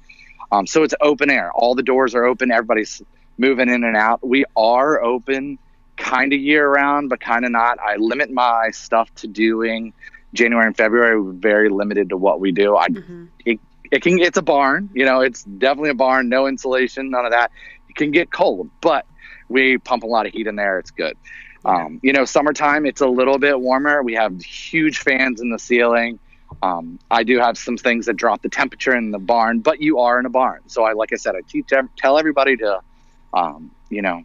um, 0.54 0.66
so 0.66 0.84
it's 0.84 0.94
open 1.00 1.30
air. 1.30 1.50
All 1.52 1.74
the 1.74 1.82
doors 1.82 2.14
are 2.14 2.24
open. 2.24 2.52
Everybody's 2.52 3.02
moving 3.38 3.68
in 3.68 3.82
and 3.82 3.96
out. 3.96 4.26
We 4.26 4.44
are 4.56 5.02
open 5.02 5.58
kind 5.96 6.32
of 6.32 6.40
year 6.40 6.68
round, 6.68 7.08
but 7.08 7.20
kind 7.20 7.44
of 7.44 7.50
not. 7.50 7.78
I 7.80 7.96
limit 7.96 8.30
my 8.30 8.70
stuff 8.70 9.12
to 9.16 9.26
doing 9.26 9.92
January 10.32 10.66
and 10.66 10.76
February. 10.76 11.20
We're 11.20 11.32
very 11.32 11.68
limited 11.70 12.10
to 12.10 12.16
what 12.16 12.40
we 12.40 12.52
do. 12.52 12.76
I 12.76 12.88
mm-hmm. 12.88 13.24
it, 13.44 13.58
it 13.90 14.02
can 14.02 14.20
it's 14.20 14.38
a 14.38 14.42
barn. 14.42 14.90
You 14.94 15.04
know, 15.04 15.20
it's 15.20 15.42
definitely 15.42 15.90
a 15.90 15.94
barn. 15.94 16.28
No 16.28 16.46
insulation, 16.46 17.10
none 17.10 17.24
of 17.24 17.32
that. 17.32 17.50
It 17.88 17.96
can 17.96 18.12
get 18.12 18.30
cold, 18.30 18.70
but 18.80 19.06
we 19.48 19.78
pump 19.78 20.04
a 20.04 20.06
lot 20.06 20.26
of 20.26 20.32
heat 20.32 20.46
in 20.46 20.54
there. 20.54 20.78
It's 20.78 20.92
good. 20.92 21.16
Um, 21.64 21.98
you 22.02 22.12
know, 22.12 22.26
summertime 22.26 22.86
it's 22.86 23.00
a 23.00 23.08
little 23.08 23.38
bit 23.38 23.58
warmer. 23.58 24.02
We 24.02 24.14
have 24.14 24.40
huge 24.42 24.98
fans 24.98 25.40
in 25.40 25.50
the 25.50 25.58
ceiling. 25.58 26.18
Um, 26.62 26.98
I 27.10 27.24
do 27.24 27.38
have 27.38 27.58
some 27.58 27.76
things 27.76 28.06
that 28.06 28.14
drop 28.16 28.42
the 28.42 28.48
temperature 28.48 28.96
in 28.96 29.10
the 29.10 29.18
barn, 29.18 29.60
but 29.60 29.80
you 29.80 29.98
are 29.98 30.18
in 30.18 30.26
a 30.26 30.30
barn. 30.30 30.60
So 30.66 30.84
I, 30.84 30.92
like 30.92 31.12
I 31.12 31.16
said, 31.16 31.34
I 31.36 31.40
teach, 31.46 31.70
tell 31.96 32.18
everybody 32.18 32.56
to, 32.56 32.80
um, 33.32 33.70
you 33.90 34.02
know, 34.02 34.22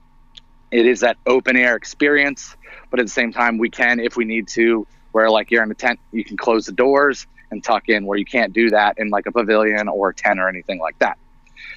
it 0.71 0.86
is 0.86 1.01
that 1.01 1.17
open 1.25 1.57
air 1.57 1.75
experience, 1.75 2.55
but 2.89 3.00
at 3.00 3.05
the 3.05 3.12
same 3.12 3.33
time, 3.33 3.57
we 3.57 3.69
can, 3.69 4.00
if 4.00 4.15
we 4.15 4.25
need 4.25 4.48
to, 4.50 4.88
where 5.12 5.29
like 5.29 5.50
you're 5.51 5.63
in 5.63 5.71
a 5.71 5.75
tent, 5.75 6.00
you 6.12 6.24
can 6.24 6.38
close 6.38 6.65
the 6.65 6.71
doors 6.71 7.25
and 7.51 7.63
tuck 7.63 7.89
in 7.89 8.05
where 8.05 8.17
you 8.17 8.25
can't 8.25 8.53
do 8.53 8.69
that 8.69 9.00
in 9.00 9.09
like 9.09 9.25
a 9.25 9.31
pavilion 9.31 9.88
or 9.88 10.09
a 10.09 10.13
tent 10.13 10.39
or 10.39 10.48
anything 10.48 10.79
like 10.79 10.98
that. 11.00 11.17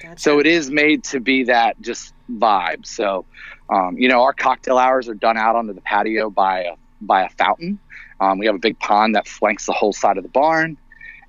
Gotcha. 0.01 0.19
So 0.19 0.39
it 0.39 0.45
is 0.45 0.69
made 0.69 1.03
to 1.05 1.19
be 1.19 1.45
that 1.45 1.81
just 1.81 2.13
vibe. 2.31 2.85
So, 2.85 3.25
um, 3.69 3.97
you 3.97 4.07
know, 4.07 4.21
our 4.23 4.33
cocktail 4.33 4.77
hours 4.77 5.09
are 5.09 5.15
done 5.15 5.37
out 5.37 5.55
onto 5.55 5.73
the 5.73 5.81
patio 5.81 6.29
by 6.29 6.61
a, 6.61 6.75
by 7.01 7.23
a 7.23 7.29
fountain. 7.29 7.79
Um, 8.23 8.37
we 8.37 8.45
have 8.45 8.55
a 8.55 8.59
big 8.59 8.79
pond 8.79 9.15
that 9.15 9.27
flanks 9.27 9.65
the 9.65 9.73
whole 9.73 9.91
side 9.91 10.17
of 10.17 10.23
the 10.23 10.29
barn. 10.29 10.77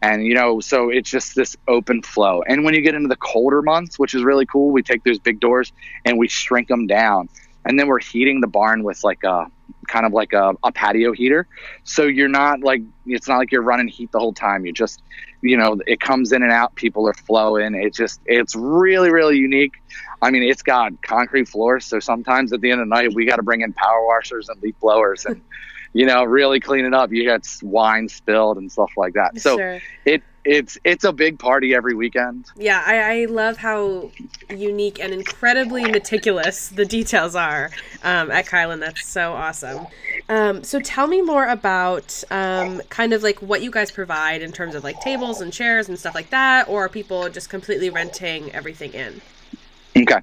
And, 0.01 0.25
you 0.25 0.35
know, 0.35 0.61
so 0.61 0.91
it's 0.91 1.11
just 1.11 1.35
this 1.35 1.57
open 1.67 2.03
flow. 2.03 2.43
And 2.47 2.63
when 2.65 2.75
you 2.75 2.83
get 2.83 2.95
into 2.95 3.09
the 3.09 3.17
colder 3.17 3.63
months, 3.63 3.99
which 3.99 4.15
is 4.15 4.23
really 4.23 4.47
cool, 4.47 4.71
we 4.71 4.83
take 4.83 5.03
those 5.03 5.19
big 5.19 5.41
doors 5.41 5.73
and 6.05 6.19
we 6.19 6.29
shrink 6.29 6.69
them 6.69 6.87
down. 6.87 7.29
And 7.65 7.81
then 7.81 7.89
we're 7.89 8.01
heating 8.01 8.41
the 8.41 8.47
barn 8.47 8.85
with 8.85 9.03
like 9.03 9.25
a 9.25 9.51
kind 9.89 10.05
of 10.07 10.13
like 10.13 10.35
a, 10.35 10.55
a 10.63 10.71
patio 10.71 11.13
heater. 11.13 11.49
So 11.85 12.05
you're 12.05 12.29
not 12.29 12.61
like, 12.61 12.83
it's 13.07 13.27
not 13.27 13.39
like 13.39 13.51
you're 13.51 13.63
running 13.63 13.89
heat 13.89 14.13
the 14.13 14.21
whole 14.21 14.35
time. 14.35 14.67
You 14.67 14.73
just, 14.73 15.03
you 15.41 15.57
know, 15.57 15.81
it 15.87 16.01
comes 16.01 16.33
in 16.33 16.43
and 16.43 16.53
out. 16.53 16.75
People 16.75 17.09
are 17.09 17.15
flowing. 17.15 17.75
It 17.75 17.95
just, 17.95 18.21
it's 18.27 18.55
really, 18.55 19.11
really 19.11 19.39
unique. 19.39 19.73
I 20.21 20.31
mean, 20.31 20.43
it's 20.43 20.63
got 20.63 21.01
concrete 21.03 21.49
floors. 21.49 21.87
So 21.87 21.99
sometimes 21.99 22.53
at 22.53 22.61
the 22.61 22.71
end 22.71 22.83
of 22.83 22.89
the 22.89 22.95
night, 22.95 23.15
we 23.15 23.25
got 23.25 23.37
to 23.37 23.43
bring 23.43 23.63
in 23.63 23.73
power 23.73 24.07
washers 24.07 24.49
and 24.51 24.63
leaf 24.63 24.79
blowers 24.81 25.25
and, 25.25 25.41
you 25.95 26.05
know, 26.05 26.25
really 26.25 26.61
clean 26.61 26.85
it 26.85 26.93
up. 26.93 27.13
You 27.13 27.25
got 27.25 27.49
wine 27.63 28.09
spilled 28.09 28.59
and 28.59 28.71
stuff 28.71 28.91
like 28.97 29.15
that. 29.15 29.41
So 29.41 29.57
sure. 29.57 29.81
it 30.05 30.23
it's 30.45 30.77
it's 30.85 31.05
a 31.05 31.13
big 31.13 31.39
party 31.39 31.75
every 31.75 31.95
weekend. 31.95 32.51
Yeah, 32.57 32.83
I, 32.85 33.23
I 33.23 33.25
love 33.27 33.57
how 33.57 34.11
unique 34.51 35.01
and 35.01 35.15
incredibly 35.15 35.85
meticulous 35.85 36.69
the 36.69 36.85
details 36.85 37.35
are 37.35 37.71
um, 38.03 38.31
at 38.31 38.47
Kylan. 38.47 38.81
That's 38.81 39.07
so 39.07 39.33
awesome. 39.33 39.87
Um, 40.29 40.65
so 40.65 40.81
tell 40.81 41.07
me 41.07 41.23
more 41.23 41.47
about 41.47 42.23
um, 42.31 42.83
kind 42.91 43.13
of 43.13 43.23
like 43.23 43.41
what 43.41 43.63
you 43.63 43.71
guys 43.71 43.91
provide 43.91 44.43
in 44.43 44.53
terms 44.53 44.75
of 44.75 44.85
like 44.85 45.01
tables 45.01 45.41
and 45.41 45.53
chairs 45.53 45.89
and 45.89 45.99
stuff 45.99 46.15
like 46.15 46.31
that, 46.31 46.69
or 46.69 46.85
are 46.85 46.89
people 46.89 47.29
just 47.31 47.49
completely 47.49 47.89
renting 47.89 48.53
everything 48.53 48.93
in? 48.93 49.23
Okay, 49.97 50.21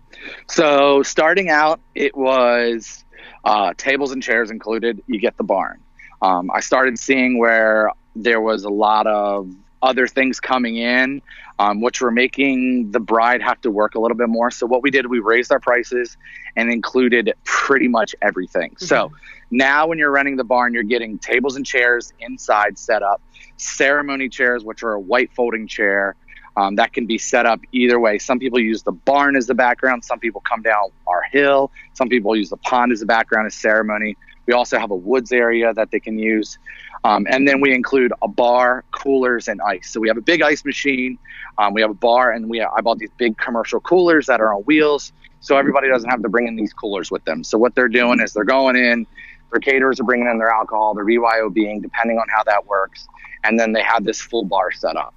so 0.50 1.02
starting 1.02 1.50
out, 1.50 1.80
it 1.96 2.16
was 2.16 3.01
uh, 3.44 3.74
tables 3.78 4.12
and 4.12 4.22
chairs 4.22 4.52
included. 4.52 5.02
You 5.08 5.20
get 5.20 5.38
the 5.38 5.44
barn. 5.44 5.80
Um, 6.22 6.52
I 6.52 6.60
started 6.60 7.00
seeing 7.00 7.40
where 7.40 7.92
there 8.16 8.42
was 8.42 8.64
a 8.64 8.70
lot 8.70 9.08
of 9.08 9.54
other 9.82 10.08
things 10.08 10.40
coming 10.40 10.78
in, 10.78 11.22
um, 11.58 11.82
which 11.82 12.02
were 12.02 12.12
making 12.12 12.92
the 12.92 13.00
bride 13.00 13.42
have 13.42 13.60
to 13.62 13.72
work 13.72 13.96
a 13.96 14.00
little 14.00 14.18
bit 14.18 14.30
more. 14.30 14.52
So 14.52 14.68
what 14.68 14.84
we 14.84 14.92
did, 14.92 15.08
we 15.08 15.20
raised 15.20 15.52
our 15.52 15.60
prices 15.60 16.18
and 16.56 16.72
included 16.72 17.34
pretty 17.44 17.88
much 17.88 18.16
everything. 18.22 18.72
Mm-hmm. 18.72 18.86
So 18.86 19.12
now 19.50 19.88
when 19.88 19.98
you're 19.98 20.12
renting 20.12 20.38
the 20.38 20.44
barn, 20.44 20.74
you're 20.74 20.84
getting 20.84 21.18
tables 21.18 21.56
and 21.56 21.66
chairs 21.66 22.14
inside 22.20 22.78
set 22.78 23.02
up, 23.02 23.22
ceremony 23.58 24.30
chairs, 24.30 24.64
which 24.64 24.84
are 24.84 24.94
a 24.94 25.00
white 25.00 25.32
folding 25.34 25.68
chair. 25.68 26.16
Um, 26.58 26.76
that 26.76 26.94
can 26.94 27.06
be 27.06 27.18
set 27.18 27.46
up 27.46 27.62
either 27.72 28.00
way. 28.00 28.20
Some 28.20 28.40
people 28.40 28.60
use 28.60 28.84
the 28.84 28.92
barn 28.92 29.36
as 29.36 29.48
the 29.48 29.54
background. 29.54 30.04
Some 30.04 30.20
people 30.20 30.42
come 30.42 30.62
down 30.62 30.90
our 31.08 31.24
hill. 31.32 31.72
Some 31.94 32.10
people 32.10 32.36
use 32.36 32.50
the 32.50 32.58
pond 32.58 32.92
as 32.92 33.00
the 33.00 33.06
background 33.06 33.48
as 33.48 33.56
ceremony. 33.56 34.18
We 34.48 34.54
also 34.54 34.78
have 34.78 34.92
a 34.92 34.96
woods 34.96 35.32
area 35.32 35.74
that 35.74 35.92
they 35.92 36.00
can 36.00 36.18
use. 36.18 36.58
Um, 37.04 37.26
and 37.30 37.48
then 37.48 37.62
we 37.62 37.74
include 37.74 38.12
a 38.22 38.28
bar, 38.28 38.84
coolers, 38.92 39.48
and 39.48 39.62
ice. 39.62 39.90
So 39.92 40.00
we 40.00 40.08
have 40.08 40.18
a 40.18 40.22
big 40.22 40.42
ice 40.42 40.66
machine. 40.66 41.18
Um, 41.58 41.74
we 41.74 41.82
have 41.82 41.90
a 41.90 41.96
bar, 41.96 42.32
and 42.32 42.50
we 42.50 42.60
have, 42.60 42.70
I 42.76 42.82
bought 42.82 43.00
these 43.00 43.12
big 43.18 43.38
commercial 43.38 43.80
coolers 43.80 44.26
that 44.28 44.40
are 44.40 44.54
on 44.54 44.62
wheels, 44.64 45.14
so 45.40 45.58
everybody 45.58 45.90
doesn't 45.90 46.10
have 46.10 46.22
to 46.22 46.30
bring 46.30 46.48
in 46.48 46.56
these 46.56 46.74
coolers 46.74 47.12
with 47.12 47.24
them. 47.26 47.44
So 47.44 47.58
what 47.58 47.76
they're 47.76 47.88
doing 47.88 48.20
is 48.20 48.34
they're 48.34 48.44
going 48.44 48.76
in. 48.76 49.08
Their 49.52 49.60
caterers 49.60 50.00
are 50.00 50.04
bringing 50.04 50.28
in 50.28 50.38
their 50.38 50.50
alcohol, 50.50 50.94
their 50.94 51.06
BYOBing, 51.06 51.82
depending 51.82 52.18
on 52.18 52.26
how 52.34 52.44
that 52.44 52.66
works, 52.68 53.08
and 53.44 53.60
then 53.60 53.74
they 53.74 53.84
have 53.84 54.04
this 54.04 54.22
full 54.22 54.46
bar 54.46 54.72
set 54.72 54.96
up. 54.96 55.14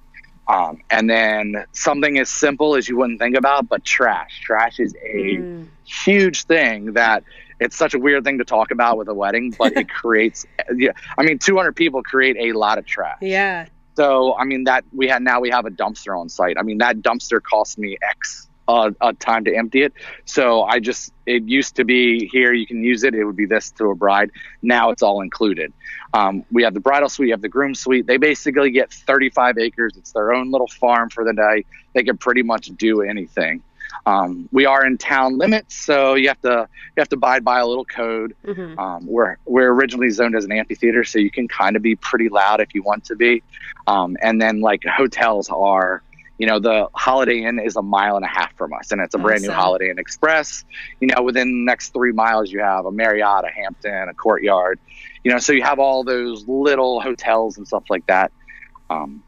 Um, 0.47 0.81
and 0.91 1.09
then 1.09 1.65
something 1.71 2.19
as 2.19 2.29
simple 2.29 2.75
as 2.75 2.87
you 2.87 2.97
wouldn't 2.97 3.19
think 3.19 3.35
about, 3.35 3.67
but 3.67 3.83
trash. 3.83 4.41
Trash 4.41 4.79
is 4.79 4.95
a 5.03 5.37
mm. 5.37 5.67
huge 5.85 6.43
thing 6.43 6.93
that 6.93 7.23
it's 7.59 7.75
such 7.75 7.93
a 7.93 7.99
weird 7.99 8.23
thing 8.23 8.37
to 8.37 8.45
talk 8.45 8.71
about 8.71 8.97
with 8.97 9.07
a 9.07 9.13
wedding, 9.13 9.55
but 9.57 9.75
it 9.75 9.89
creates. 10.01 10.45
Yeah, 10.75 10.91
I 11.17 11.23
mean, 11.23 11.39
200 11.39 11.75
people 11.75 12.03
create 12.03 12.37
a 12.37 12.53
lot 12.53 12.77
of 12.77 12.85
trash. 12.85 13.17
Yeah. 13.21 13.67
So 13.95 14.35
I 14.35 14.43
mean 14.43 14.65
that 14.65 14.83
we 14.93 15.07
had 15.07 15.21
now 15.21 15.39
we 15.39 15.49
have 15.49 15.65
a 15.65 15.69
dumpster 15.69 16.19
on 16.19 16.29
site. 16.29 16.57
I 16.59 16.63
mean 16.63 16.79
that 16.79 16.97
dumpster 16.97 17.41
cost 17.41 17.77
me 17.77 17.97
X 18.01 18.49
uh, 18.67 18.91
a 19.01 19.13
time 19.13 19.45
to 19.45 19.55
empty 19.55 19.83
it. 19.83 19.93
So 20.25 20.63
I 20.63 20.79
just 20.79 21.13
it 21.25 21.43
used 21.43 21.75
to 21.75 21.85
be 21.85 22.27
here 22.27 22.53
you 22.53 22.65
can 22.65 22.83
use 22.83 23.03
it. 23.03 23.15
It 23.15 23.23
would 23.23 23.35
be 23.35 23.45
this 23.45 23.71
to 23.71 23.91
a 23.91 23.95
bride. 23.95 24.31
Now 24.61 24.91
it's 24.91 25.01
all 25.01 25.21
included. 25.21 25.73
Um, 26.13 26.45
we 26.51 26.63
have 26.63 26.73
the 26.73 26.79
bridal 26.79 27.09
suite, 27.09 27.27
you 27.27 27.33
have 27.33 27.41
the 27.41 27.49
groom 27.49 27.75
suite. 27.75 28.07
They 28.07 28.17
basically 28.17 28.71
get 28.71 28.91
35 28.91 29.57
acres. 29.57 29.97
It's 29.97 30.13
their 30.13 30.33
own 30.33 30.51
little 30.51 30.67
farm 30.67 31.09
for 31.09 31.23
the 31.23 31.33
day. 31.33 31.65
They 31.93 32.03
can 32.03 32.17
pretty 32.17 32.43
much 32.43 32.67
do 32.77 33.01
anything. 33.01 33.61
Um, 34.05 34.47
we 34.51 34.65
are 34.65 34.85
in 34.85 34.97
town 34.97 35.37
limits, 35.37 35.75
so 35.75 36.15
you 36.15 36.27
have 36.27 36.41
to 36.41 36.67
you 36.95 37.01
have 37.01 37.09
to 37.09 37.15
abide 37.15 37.43
by 37.43 37.59
a 37.59 37.65
little 37.65 37.85
code. 37.85 38.35
Mm-hmm. 38.45 38.77
Um, 38.79 39.07
we're 39.07 39.37
we're 39.45 39.71
originally 39.71 40.09
zoned 40.09 40.35
as 40.35 40.45
an 40.45 40.51
amphitheater, 40.51 41.03
so 41.03 41.19
you 41.19 41.31
can 41.31 41.47
kind 41.47 41.75
of 41.75 41.81
be 41.81 41.95
pretty 41.95 42.29
loud 42.29 42.61
if 42.61 42.75
you 42.75 42.83
want 42.83 43.05
to 43.05 43.15
be. 43.15 43.43
Um, 43.87 44.17
and 44.21 44.41
then 44.41 44.61
like 44.61 44.83
hotels 44.83 45.49
are, 45.49 46.01
you 46.37 46.47
know, 46.47 46.59
the 46.59 46.89
Holiday 46.93 47.43
Inn 47.43 47.59
is 47.59 47.75
a 47.75 47.81
mile 47.81 48.15
and 48.15 48.25
a 48.25 48.27
half 48.27 48.55
from 48.57 48.73
us, 48.73 48.91
and 48.91 49.01
it's 49.01 49.15
a 49.15 49.17
awesome. 49.17 49.27
brand 49.27 49.43
new 49.43 49.51
Holiday 49.51 49.89
Inn 49.89 49.99
Express. 49.99 50.65
You 50.99 51.07
know, 51.07 51.23
within 51.23 51.47
the 51.47 51.65
next 51.65 51.93
three 51.93 52.11
miles, 52.11 52.51
you 52.51 52.59
have 52.59 52.85
a 52.85 52.91
Marriott, 52.91 53.45
a 53.45 53.51
Hampton, 53.51 54.09
a 54.09 54.13
Courtyard. 54.13 54.79
You 55.23 55.31
know, 55.31 55.39
so 55.39 55.53
you 55.53 55.63
have 55.63 55.79
all 55.79 56.03
those 56.03 56.47
little 56.47 56.99
hotels 56.99 57.57
and 57.57 57.67
stuff 57.67 57.85
like 57.89 58.05
that. 58.07 58.31
Um, 58.89 59.23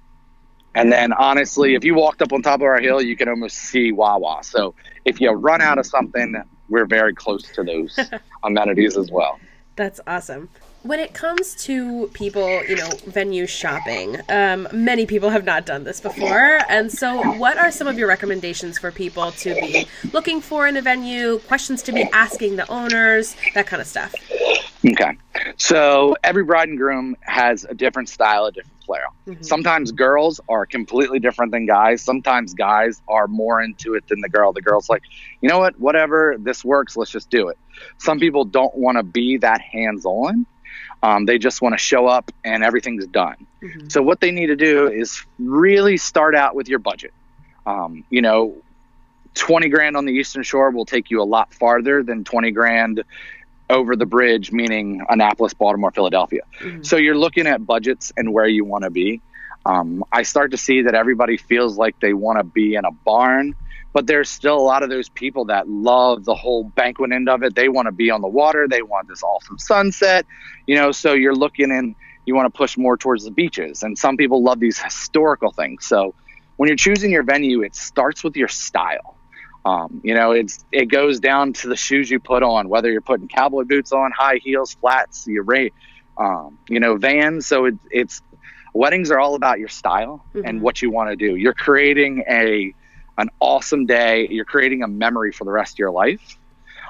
and 0.75 0.91
then 0.91 1.11
honestly, 1.13 1.73
if 1.73 1.83
you 1.83 1.95
walked 1.95 2.21
up 2.21 2.31
on 2.33 2.43
top 2.43 2.59
of 2.59 2.63
our 2.63 2.79
hill, 2.79 3.01
you 3.01 3.17
can 3.17 3.29
almost 3.29 3.57
see 3.57 3.91
Wawa. 3.91 4.43
So 4.43 4.75
if 5.05 5.19
you 5.19 5.31
run 5.31 5.59
out 5.59 5.79
of 5.79 5.87
something, 5.87 6.35
we're 6.69 6.85
very 6.85 7.15
close 7.15 7.43
to 7.53 7.63
those 7.63 7.97
amenities 8.43 8.95
as 8.95 9.09
well. 9.09 9.39
That's 9.75 9.99
awesome. 10.05 10.49
When 10.83 10.99
it 10.99 11.13
comes 11.13 11.55
to 11.65 12.07
people, 12.13 12.63
you 12.65 12.75
know, 12.75 12.89
venue 13.07 13.45
shopping, 13.45 14.17
um, 14.29 14.67
many 14.71 15.05
people 15.05 15.29
have 15.29 15.43
not 15.43 15.65
done 15.65 15.83
this 15.83 15.99
before. 15.99 16.59
And 16.69 16.91
so, 16.91 17.21
what 17.37 17.57
are 17.57 17.71
some 17.71 17.87
of 17.87 17.97
your 17.97 18.07
recommendations 18.07 18.77
for 18.77 18.91
people 18.91 19.31
to 19.31 19.53
be 19.55 19.87
looking 20.13 20.39
for 20.39 20.67
in 20.67 20.77
a 20.77 20.81
venue, 20.81 21.39
questions 21.39 21.81
to 21.83 21.91
be 21.91 22.03
asking 22.13 22.55
the 22.55 22.69
owners, 22.71 23.35
that 23.53 23.67
kind 23.67 23.81
of 23.81 23.87
stuff? 23.87 24.13
Okay. 24.85 25.17
So, 25.57 26.15
every 26.23 26.43
bride 26.43 26.69
and 26.69 26.77
groom 26.77 27.17
has 27.21 27.65
a 27.65 27.73
different 27.73 28.07
style, 28.07 28.45
a 28.45 28.51
different 28.51 28.77
Mm-hmm. 28.87 29.43
Sometimes 29.43 29.91
girls 29.91 30.39
are 30.47 30.65
completely 30.65 31.19
different 31.19 31.51
than 31.51 31.65
guys. 31.65 32.01
Sometimes 32.01 32.53
guys 32.53 33.01
are 33.07 33.27
more 33.27 33.61
into 33.61 33.95
it 33.95 34.07
than 34.07 34.21
the 34.21 34.29
girl. 34.29 34.53
The 34.53 34.61
girl's 34.61 34.89
like, 34.89 35.03
you 35.41 35.49
know 35.49 35.59
what, 35.59 35.79
whatever, 35.79 36.35
this 36.39 36.63
works, 36.63 36.95
let's 36.95 37.11
just 37.11 37.29
do 37.29 37.49
it. 37.49 37.57
Some 37.97 38.19
people 38.19 38.45
don't 38.45 38.75
want 38.75 38.97
to 38.97 39.03
be 39.03 39.37
that 39.37 39.61
hands 39.61 40.05
on. 40.05 40.45
Um, 41.03 41.25
they 41.25 41.37
just 41.37 41.61
want 41.61 41.73
to 41.73 41.77
show 41.77 42.07
up 42.07 42.31
and 42.43 42.63
everything's 42.63 43.05
done. 43.07 43.47
Mm-hmm. 43.61 43.89
So, 43.89 44.01
what 44.01 44.19
they 44.19 44.31
need 44.31 44.47
to 44.47 44.55
do 44.55 44.87
is 44.89 45.23
really 45.39 45.97
start 45.97 46.35
out 46.35 46.55
with 46.55 46.67
your 46.67 46.79
budget. 46.79 47.13
Um, 47.65 48.03
you 48.09 48.21
know, 48.21 48.55
20 49.35 49.69
grand 49.69 49.95
on 49.95 50.05
the 50.05 50.13
Eastern 50.13 50.43
Shore 50.43 50.71
will 50.71 50.85
take 50.85 51.11
you 51.11 51.21
a 51.21 51.25
lot 51.25 51.53
farther 51.53 52.03
than 52.03 52.23
20 52.23 52.51
grand 52.51 53.03
over 53.69 53.95
the 53.95 54.05
bridge, 54.05 54.51
meaning 54.51 55.05
Annapolis, 55.07 55.53
Baltimore, 55.53 55.91
Philadelphia. 55.91 56.41
Mm-hmm. 56.59 56.83
So 56.83 56.97
you're 56.97 57.17
looking 57.17 57.47
at 57.47 57.65
budgets 57.65 58.13
and 58.15 58.33
where 58.33 58.47
you 58.47 58.65
want 58.65 58.83
to 58.83 58.89
be. 58.89 59.21
Um, 59.65 60.05
I 60.11 60.23
start 60.23 60.51
to 60.51 60.57
see 60.57 60.83
that 60.83 60.95
everybody 60.95 61.37
feels 61.37 61.77
like 61.77 61.99
they 61.99 62.13
want 62.13 62.37
to 62.39 62.43
be 62.45 62.75
in 62.75 62.85
a 62.85 62.91
barn, 62.91 63.55
but 63.97 64.05
there's 64.05 64.29
still 64.29 64.55
a 64.55 64.61
lot 64.61 64.83
of 64.83 64.91
those 64.91 65.09
people 65.09 65.45
that 65.45 65.67
love 65.67 66.23
the 66.23 66.35
whole 66.35 66.63
banquet 66.63 67.11
end 67.11 67.27
of 67.27 67.41
it. 67.41 67.55
They 67.55 67.67
want 67.67 67.87
to 67.87 67.91
be 67.91 68.11
on 68.11 68.21
the 68.21 68.27
water, 68.27 68.67
they 68.69 68.83
want 68.83 69.07
this 69.07 69.23
awesome 69.23 69.57
sunset, 69.57 70.23
you 70.67 70.75
know. 70.75 70.91
So 70.91 71.13
you're 71.13 71.33
looking 71.33 71.71
and 71.71 71.95
you 72.23 72.35
want 72.35 72.45
to 72.45 72.55
push 72.55 72.77
more 72.77 72.95
towards 72.95 73.23
the 73.23 73.31
beaches. 73.31 73.81
And 73.81 73.97
some 73.97 74.15
people 74.15 74.43
love 74.43 74.59
these 74.59 74.77
historical 74.77 75.51
things. 75.51 75.87
So 75.87 76.13
when 76.57 76.67
you're 76.67 76.77
choosing 76.77 77.09
your 77.09 77.23
venue, 77.23 77.63
it 77.63 77.73
starts 77.73 78.23
with 78.23 78.37
your 78.37 78.49
style. 78.49 79.17
Um, 79.65 79.99
you 80.03 80.13
know, 80.13 80.31
it's 80.31 80.63
it 80.71 80.91
goes 80.91 81.19
down 81.19 81.53
to 81.53 81.67
the 81.67 81.75
shoes 81.75 82.11
you 82.11 82.19
put 82.19 82.43
on, 82.43 82.69
whether 82.69 82.91
you're 82.91 83.01
putting 83.01 83.27
cowboy 83.27 83.63
boots 83.63 83.91
on, 83.93 84.11
high 84.11 84.39
heels, 84.43 84.75
flats, 84.75 85.25
your 85.25 85.41
rate, 85.41 85.73
um, 86.19 86.59
you 86.69 86.79
know, 86.79 86.97
vans. 86.97 87.47
So 87.47 87.65
it, 87.65 87.73
it's 87.89 88.21
weddings 88.75 89.09
are 89.09 89.19
all 89.19 89.33
about 89.33 89.57
your 89.57 89.69
style 89.69 90.23
mm-hmm. 90.35 90.45
and 90.45 90.61
what 90.61 90.83
you 90.83 90.91
want 90.91 91.09
to 91.09 91.15
do. 91.15 91.35
You're 91.35 91.55
creating 91.55 92.25
a 92.29 92.75
an 93.17 93.29
awesome 93.39 93.85
day. 93.85 94.27
You're 94.29 94.45
creating 94.45 94.83
a 94.83 94.87
memory 94.87 95.31
for 95.31 95.43
the 95.43 95.51
rest 95.51 95.75
of 95.75 95.79
your 95.79 95.91
life. 95.91 96.37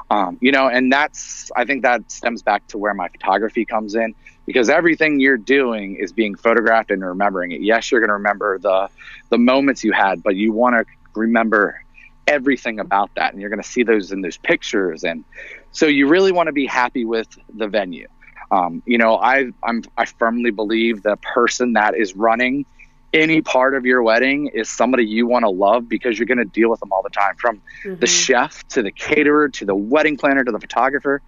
Um, 0.09 0.37
you 0.41 0.51
know, 0.51 0.67
and 0.69 0.91
that's 0.91 1.51
I 1.55 1.65
think 1.65 1.81
that 1.83 2.09
stems 2.11 2.41
back 2.41 2.65
to 2.67 2.77
where 2.77 2.93
my 2.93 3.09
photography 3.09 3.65
comes 3.65 3.95
in 3.95 4.15
because 4.45 4.69
everything 4.69 5.19
you're 5.19 5.37
doing 5.37 5.97
is 5.97 6.13
being 6.13 6.35
photographed 6.35 6.91
and 6.91 7.03
remembering 7.03 7.51
it. 7.51 7.61
Yes, 7.61 7.91
you're 7.91 7.99
going 7.99 8.09
to 8.09 8.13
remember 8.13 8.57
the 8.57 8.89
the 9.29 9.37
moments 9.37 9.83
you 9.83 9.91
had, 9.91 10.23
but 10.23 10.35
you 10.35 10.53
want 10.53 10.75
to 10.77 10.85
remember 11.13 11.81
everything 12.27 12.79
about 12.79 13.09
that 13.15 13.31
and 13.31 13.41
you're 13.41 13.49
going 13.49 13.61
to 13.61 13.67
see 13.67 13.83
those 13.83 14.11
in 14.11 14.21
those 14.21 14.37
pictures 14.37 15.03
and 15.03 15.23
so 15.71 15.85
you 15.87 16.07
really 16.07 16.31
want 16.31 16.47
to 16.47 16.53
be 16.53 16.65
happy 16.65 17.05
with 17.05 17.27
the 17.55 17.67
venue 17.67 18.07
um, 18.51 18.83
you 18.85 18.97
know 18.97 19.15
I, 19.15 19.51
I'm, 19.63 19.83
I 19.97 20.05
firmly 20.05 20.51
believe 20.51 21.03
the 21.03 21.15
person 21.17 21.73
that 21.73 21.95
is 21.95 22.15
running 22.15 22.65
any 23.13 23.41
part 23.41 23.75
of 23.75 23.85
your 23.85 24.03
wedding 24.03 24.47
is 24.47 24.69
somebody 24.69 25.05
you 25.05 25.27
want 25.27 25.43
to 25.43 25.49
love 25.49 25.87
because 25.87 26.19
you're 26.19 26.25
going 26.25 26.37
to 26.37 26.45
deal 26.45 26.69
with 26.69 26.79
them 26.79 26.91
all 26.91 27.01
the 27.01 27.09
time 27.09 27.35
from 27.37 27.61
mm-hmm. 27.83 27.99
the 27.99 28.07
chef 28.07 28.67
to 28.69 28.83
the 28.83 28.91
caterer 28.91 29.49
to 29.49 29.65
the 29.65 29.75
wedding 29.75 30.17
planner 30.17 30.43
to 30.43 30.51
the 30.51 30.59
photographer. 30.59 31.21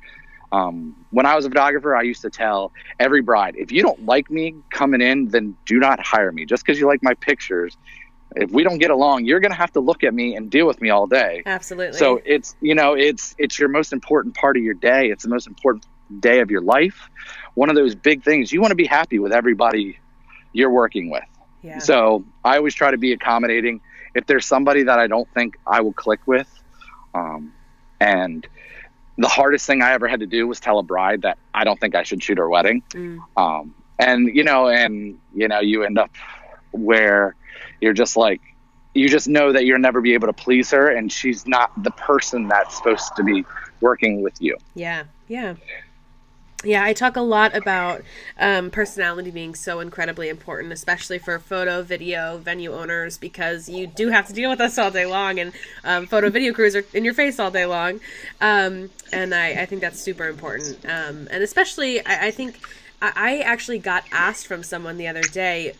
Um, 0.52 1.06
when 1.12 1.26
I 1.26 1.36
was 1.36 1.46
a 1.46 1.50
photographer, 1.50 1.96
I 1.96 2.02
used 2.02 2.24
to 2.24 2.30
tell 2.30 2.72
every 3.00 3.22
bride, 3.22 3.56
if 3.58 3.72
you 3.72 3.82
don't 3.82 4.06
like 4.06 4.30
me 4.32 4.56
coming 4.72 5.02
in, 5.02 5.30
then 5.30 5.56
do 5.66 5.80
not 5.80 6.00
hire 6.00 6.32
me. 6.32 6.46
Just 6.46 6.66
because 6.66 6.80
you 6.80 6.88
like 6.88 7.04
my 7.04 7.14
pictures 7.14 7.78
if 8.36 8.52
we 8.52 8.64
don't 8.64 8.78
get 8.78 8.92
along 8.92 9.26
you're 9.26 9.40
going 9.40 9.52
to 9.52 9.58
have 9.58 9.72
to 9.72 9.80
look 9.80 10.04
at 10.04 10.14
me 10.14 10.36
and 10.36 10.52
deal 10.52 10.68
with 10.68 10.80
me 10.82 10.92
all 10.92 11.08
day. 11.08 11.42
Absolutely. 11.46 11.98
So 11.98 12.22
it's 12.24 12.56
you 12.62 12.76
know 12.76 12.94
it's 12.94 13.36
it's 13.38 13.58
your 13.58 13.70
most 13.70 13.94
important 13.94 14.36
part 14.36 14.58
of 14.58 14.64
your 14.64 14.76
day. 14.76 15.10
It's 15.10 15.24
the 15.24 15.30
most 15.30 15.48
important 15.48 15.86
day 16.20 16.40
of 16.40 16.52
your 16.52 16.62
life. 16.62 17.10
One 17.56 17.70
of 17.70 17.76
those 17.76 17.96
big 17.96 18.24
things 18.24 18.52
you 18.52 18.62
want 18.62 18.72
to 18.72 18.76
be 18.76 18.86
happy 18.86 19.20
with 19.20 19.32
everybody 19.32 19.98
you're 20.54 20.70
working 20.70 21.10
with 21.10 21.24
yeah. 21.62 21.80
so 21.80 22.24
i 22.44 22.58
always 22.58 22.74
try 22.74 22.92
to 22.92 22.98
be 22.98 23.14
accommodating. 23.14 23.82
If 24.16 24.26
there's 24.26 24.46
somebody 24.46 24.84
that 24.84 25.00
i 25.00 25.08
don't 25.08 25.30
think 25.34 25.58
i 25.66 25.82
will 25.82 25.94
click 25.94 26.20
with 26.26 26.50
um, 27.14 27.54
and 28.00 28.46
the 29.18 29.28
hardest 29.28 29.66
thing 29.66 29.82
i 29.82 29.92
ever 29.92 30.08
had 30.08 30.22
to 30.22 30.26
do 30.26 30.48
was 30.48 30.60
tell 30.60 30.80
a 30.80 30.84
bride 30.84 31.22
that 31.24 31.38
i 31.54 31.64
don't 31.64 31.80
think 31.80 31.96
i 31.96 32.04
should 32.04 32.24
shoot 32.24 32.38
her 32.38 32.50
wedding. 32.50 32.82
Mm. 32.92 33.20
um, 33.38 33.76
and 34.00 34.36
you 34.36 34.44
know 34.44 34.68
and 34.68 35.20
you 35.34 35.48
know 35.48 35.60
you 35.60 35.84
end 35.84 35.98
up 35.98 36.12
where 36.72 37.36
you're 37.82 37.94
just 37.94 38.18
like 38.18 38.42
you 38.94 39.08
just 39.08 39.28
know 39.28 39.54
that 39.54 39.66
you'll 39.66 39.80
never 39.80 40.02
be 40.02 40.14
able 40.14 40.28
to 40.28 40.34
please 40.34 40.72
her 40.72 40.90
and 40.90 41.12
she's 41.12 41.46
not 41.46 41.72
the 41.84 41.92
person 41.92 42.48
that's 42.48 42.76
supposed 42.76 43.16
to 43.16 43.24
be 43.24 43.46
working 43.82 44.22
with 44.22 44.42
you. 44.42 44.58
Yeah. 44.74 45.04
Yeah 45.28 45.56
yeah, 46.64 46.84
I 46.84 46.94
talk 46.94 47.16
a 47.16 47.22
lot 47.22 47.56
about 47.56 48.04
um, 48.38 48.70
personality 48.70 49.32
being 49.32 49.56
so 49.56 49.80
incredibly 49.80 50.28
important, 50.28 50.74
especially 50.74 51.18
for 51.18 51.40
photo, 51.40 51.82
video, 51.84 52.38
venue 52.38 52.74
owners, 52.74 53.18
because 53.18 53.70
you 53.70 53.88
do 53.88 54.10
have 54.10 54.28
to 54.28 54.34
deal 54.34 54.50
with 54.50 54.60
us 54.60 54.78
all 54.78 54.92
day 54.92 55.06
long, 55.06 55.40
and 55.40 55.54
um, 55.86 56.06
photo, 56.06 56.30
video 56.30 56.54
crews 56.54 56.76
are 56.76 56.84
in 56.94 57.06
your 57.06 57.14
face 57.14 57.40
all 57.40 57.52
day 57.52 57.66
long. 57.66 58.02
Um, 58.42 58.90
and 59.14 59.34
I, 59.34 59.62
I, 59.62 59.66
think 59.66 59.82
that's 59.82 60.00
super 60.00 60.28
important. 60.28 60.84
Um, 60.86 61.28
and 61.32 61.42
especially, 61.44 62.06
I, 62.06 62.28
I 62.28 62.32
think 62.32 62.60
I 63.02 63.40
actually 63.40 63.80
got 63.80 64.04
asked 64.12 64.48
from 64.48 64.62
someone 64.62 64.98
the 64.98 65.08
other 65.08 65.22
day, 65.22 65.74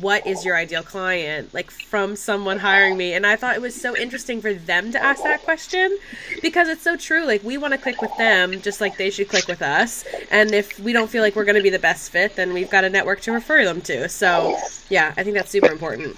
what 0.00 0.26
is 0.26 0.44
your 0.44 0.56
ideal 0.56 0.82
client? 0.82 1.54
Like 1.54 1.70
from 1.70 2.14
someone 2.14 2.58
hiring 2.58 2.96
me. 2.96 3.14
And 3.14 3.26
I 3.26 3.36
thought 3.36 3.54
it 3.56 3.62
was 3.62 3.80
so 3.80 3.96
interesting 3.96 4.40
for 4.40 4.52
them 4.52 4.92
to 4.92 5.02
ask 5.02 5.22
that 5.22 5.42
question 5.42 5.96
because 6.42 6.68
it's 6.68 6.82
so 6.82 6.96
true. 6.96 7.24
Like 7.24 7.42
we 7.42 7.56
want 7.56 7.72
to 7.72 7.78
click 7.78 8.02
with 8.02 8.14
them 8.18 8.60
just 8.60 8.80
like 8.80 8.98
they 8.98 9.10
should 9.10 9.28
click 9.28 9.48
with 9.48 9.62
us. 9.62 10.04
And 10.30 10.52
if 10.52 10.78
we 10.78 10.92
don't 10.92 11.08
feel 11.08 11.22
like 11.22 11.36
we're 11.36 11.44
going 11.44 11.56
to 11.56 11.62
be 11.62 11.70
the 11.70 11.78
best 11.78 12.10
fit, 12.10 12.36
then 12.36 12.52
we've 12.52 12.70
got 12.70 12.84
a 12.84 12.90
network 12.90 13.20
to 13.22 13.32
refer 13.32 13.64
them 13.64 13.80
to. 13.82 14.08
So 14.08 14.58
yeah, 14.90 15.14
I 15.16 15.22
think 15.22 15.36
that's 15.36 15.50
super 15.50 15.70
important. 15.70 16.16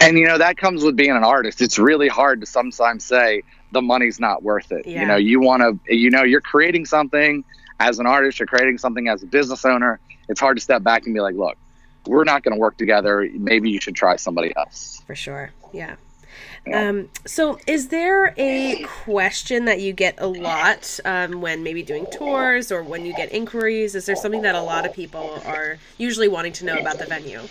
And 0.00 0.18
you 0.18 0.26
know, 0.26 0.38
that 0.38 0.56
comes 0.56 0.82
with 0.82 0.96
being 0.96 1.12
an 1.12 1.24
artist. 1.24 1.62
It's 1.62 1.78
really 1.78 2.08
hard 2.08 2.40
to 2.40 2.46
sometimes 2.46 3.04
say 3.04 3.42
the 3.72 3.82
money's 3.82 4.18
not 4.18 4.42
worth 4.42 4.72
it. 4.72 4.86
Yeah. 4.86 5.02
You 5.02 5.06
know, 5.06 5.16
you 5.16 5.40
want 5.40 5.62
to, 5.62 5.94
you 5.94 6.10
know, 6.10 6.22
you're 6.22 6.40
creating 6.40 6.86
something 6.86 7.44
as 7.80 7.98
an 7.98 8.06
artist 8.06 8.38
you're 8.38 8.46
creating 8.46 8.78
something 8.78 9.08
as 9.08 9.22
a 9.22 9.26
business 9.26 9.64
owner, 9.64 10.00
it's 10.28 10.40
hard 10.40 10.56
to 10.56 10.62
step 10.62 10.82
back 10.82 11.04
and 11.04 11.14
be 11.14 11.20
like, 11.20 11.34
look, 11.34 11.56
we're 12.06 12.24
not 12.24 12.42
going 12.42 12.54
to 12.54 12.60
work 12.60 12.76
together. 12.76 13.28
Maybe 13.34 13.70
you 13.70 13.80
should 13.80 13.94
try 13.94 14.16
somebody 14.16 14.54
else. 14.56 15.02
For 15.06 15.14
sure. 15.14 15.50
Yeah. 15.72 15.96
yeah. 16.66 16.88
Um, 16.88 17.08
so, 17.26 17.58
is 17.66 17.88
there 17.88 18.34
a 18.36 18.84
question 19.04 19.64
that 19.64 19.80
you 19.80 19.92
get 19.92 20.14
a 20.18 20.26
lot 20.26 21.00
um, 21.04 21.40
when 21.40 21.62
maybe 21.62 21.82
doing 21.82 22.06
tours 22.12 22.70
or 22.70 22.82
when 22.82 23.04
you 23.04 23.14
get 23.14 23.32
inquiries? 23.32 23.94
Is 23.94 24.06
there 24.06 24.16
something 24.16 24.42
that 24.42 24.54
a 24.54 24.62
lot 24.62 24.86
of 24.86 24.92
people 24.92 25.40
are 25.46 25.78
usually 25.98 26.28
wanting 26.28 26.52
to 26.54 26.64
know 26.64 26.76
about 26.76 26.98
the 26.98 27.06
venue? 27.06 27.42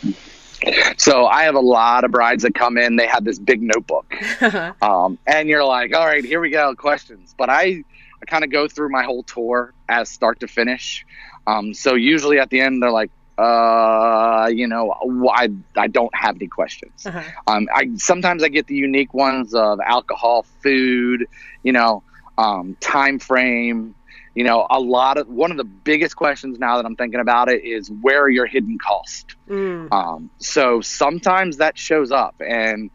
So 0.98 1.28
I 1.28 1.44
have 1.44 1.56
a 1.56 1.60
lot 1.60 2.06
of 2.06 2.12
brides 2.12 2.44
that 2.44 2.56
come 2.56 2.78
in. 2.78 2.96
They 2.96 3.08
have 3.08 3.24
this 3.24 3.38
big 3.38 3.62
notebook, 3.62 4.06
um, 4.82 5.18
and 5.28 5.50
you're 5.50 5.66
like, 5.66 5.94
"All 5.94 6.06
right, 6.06 6.24
here 6.24 6.40
we 6.40 6.50
go, 6.50 6.74
questions." 6.76 7.36
But 7.38 7.50
I 7.50 7.84
I 8.22 8.26
kind 8.26 8.44
of 8.44 8.52
go 8.52 8.68
through 8.68 8.90
my 8.90 9.04
whole 9.04 9.24
tour 9.24 9.74
as 9.90 10.10
start 10.10 10.40
to 10.40 10.48
finish. 10.48 11.06
Um, 11.48 11.74
so 11.74 11.96
usually 11.96 12.40
at 12.40 12.50
the 12.50 12.62
end, 12.62 12.82
they're 12.82 12.92
like, 12.92 13.12
uh, 13.38 14.50
you 14.54 14.68
know, 14.68 14.96
I, 15.30 15.50
I 15.76 15.88
don't 15.88 16.14
have 16.16 16.36
any 16.38 16.48
questions. 16.48 17.06
Uh-huh. 17.06 17.22
Um, 17.48 17.68
I 17.74 17.90
sometimes 17.98 18.44
I 18.44 18.48
get 18.48 18.68
the 18.68 18.76
unique 18.76 19.14
ones 19.14 19.54
of 19.54 19.80
alcohol, 19.86 20.46
food, 20.64 21.28
you 21.62 21.74
know, 21.74 22.04
um, 22.38 22.78
time 22.80 23.20
frame. 23.20 23.96
You 24.36 24.44
know, 24.44 24.68
a 24.70 24.80
lot 24.80 25.18
of 25.18 25.30
one 25.30 25.52
of 25.52 25.58
the 25.58 25.64
biggest 25.64 26.18
questions 26.18 26.60
now 26.60 26.76
that 26.78 26.86
I'm 26.86 26.98
thinking 26.98 27.22
about 27.22 27.50
it 27.50 27.64
is 27.64 27.90
where 27.90 28.22
are 28.24 28.30
your 28.30 28.46
hidden 28.46 28.78
costs? 28.78 29.34
Mm. 29.50 29.92
Um, 29.94 30.30
so 30.40 30.82
sometimes 30.82 31.58
that 31.58 31.78
shows 31.78 32.12
up, 32.12 32.36
and 32.46 32.90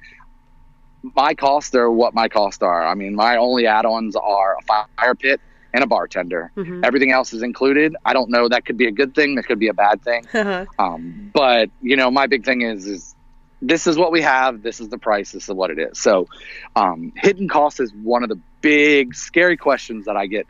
my 1.03 1.35
costs 1.35 1.75
are 1.75 1.91
what 1.91 2.15
my 2.15 2.29
costs 2.29 2.63
are. 2.63 2.87
I 2.87 2.95
mean, 2.95 3.15
my 3.15 3.37
only 3.37 3.67
add-ons 3.67 4.17
are 4.17 4.57
a 4.59 4.87
fire 4.97 5.15
pit 5.15 5.41
and 5.73 5.85
a 5.85 5.87
bartender. 5.87 6.51
Mm-hmm. 6.57 6.85
Everything 6.85 7.13
else 7.13 7.33
is 7.33 7.43
included. 7.43 7.97
I 8.05 8.13
don't 8.13 8.31
know. 8.31 8.49
That 8.49 8.65
could 8.65 8.77
be 8.77 8.87
a 8.87 8.93
good 8.93 9.15
thing. 9.15 9.37
That 9.37 9.45
could 9.45 9.59
be 9.59 9.69
a 9.69 9.75
bad 9.75 10.03
thing. 10.03 10.27
Uh-huh. 10.41 10.65
Um, 10.79 11.31
but 11.35 11.71
you 11.83 11.97
know, 11.97 12.11
my 12.11 12.27
big 12.27 12.45
thing 12.45 12.63
is 12.63 12.87
is 12.87 13.15
this 13.61 13.87
is 13.87 13.99
what 13.99 14.11
we 14.11 14.23
have. 14.23 14.63
This 14.63 14.81
is 14.81 14.89
the 14.89 14.97
price. 14.97 15.33
This 15.33 15.49
is 15.49 15.55
what 15.55 15.71
it 15.71 15.79
is. 15.79 15.99
So, 15.99 16.29
um, 16.75 17.13
hidden 17.17 17.49
cost 17.49 17.79
is 17.79 17.93
one 17.93 18.23
of 18.23 18.31
the 18.31 18.41
big 18.63 19.15
scary 19.15 19.59
questions 19.59 20.07
that 20.07 20.17
I 20.17 20.27
get 20.27 20.47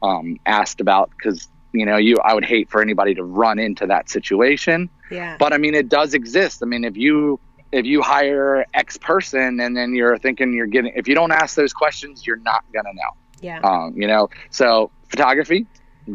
um, 0.00 0.38
asked 0.46 0.80
about 0.80 1.10
because 1.10 1.48
you 1.72 1.86
know 1.86 1.96
you 1.96 2.18
I 2.24 2.34
would 2.34 2.44
hate 2.44 2.70
for 2.70 2.80
anybody 2.80 3.14
to 3.16 3.24
run 3.24 3.58
into 3.58 3.86
that 3.86 4.08
situation. 4.08 4.90
Yeah. 5.10 5.36
But 5.38 5.52
I 5.52 5.58
mean, 5.58 5.74
it 5.74 5.88
does 5.88 6.14
exist. 6.14 6.62
I 6.62 6.66
mean, 6.66 6.84
if 6.84 6.96
you 6.96 7.40
if 7.72 7.86
you 7.86 8.02
hire 8.02 8.66
X 8.74 8.98
person 8.98 9.58
and 9.60 9.76
then 9.76 9.94
you're 9.94 10.18
thinking 10.18 10.52
you're 10.52 10.66
getting, 10.66 10.92
if 10.94 11.08
you 11.08 11.14
don't 11.14 11.32
ask 11.32 11.56
those 11.56 11.72
questions, 11.72 12.26
you're 12.26 12.36
not 12.36 12.64
going 12.72 12.84
to 12.84 12.92
know. 12.92 13.10
Yeah. 13.40 13.60
Um, 13.60 13.94
you 13.96 14.06
know, 14.06 14.28
so 14.50 14.90
photography 15.08 15.66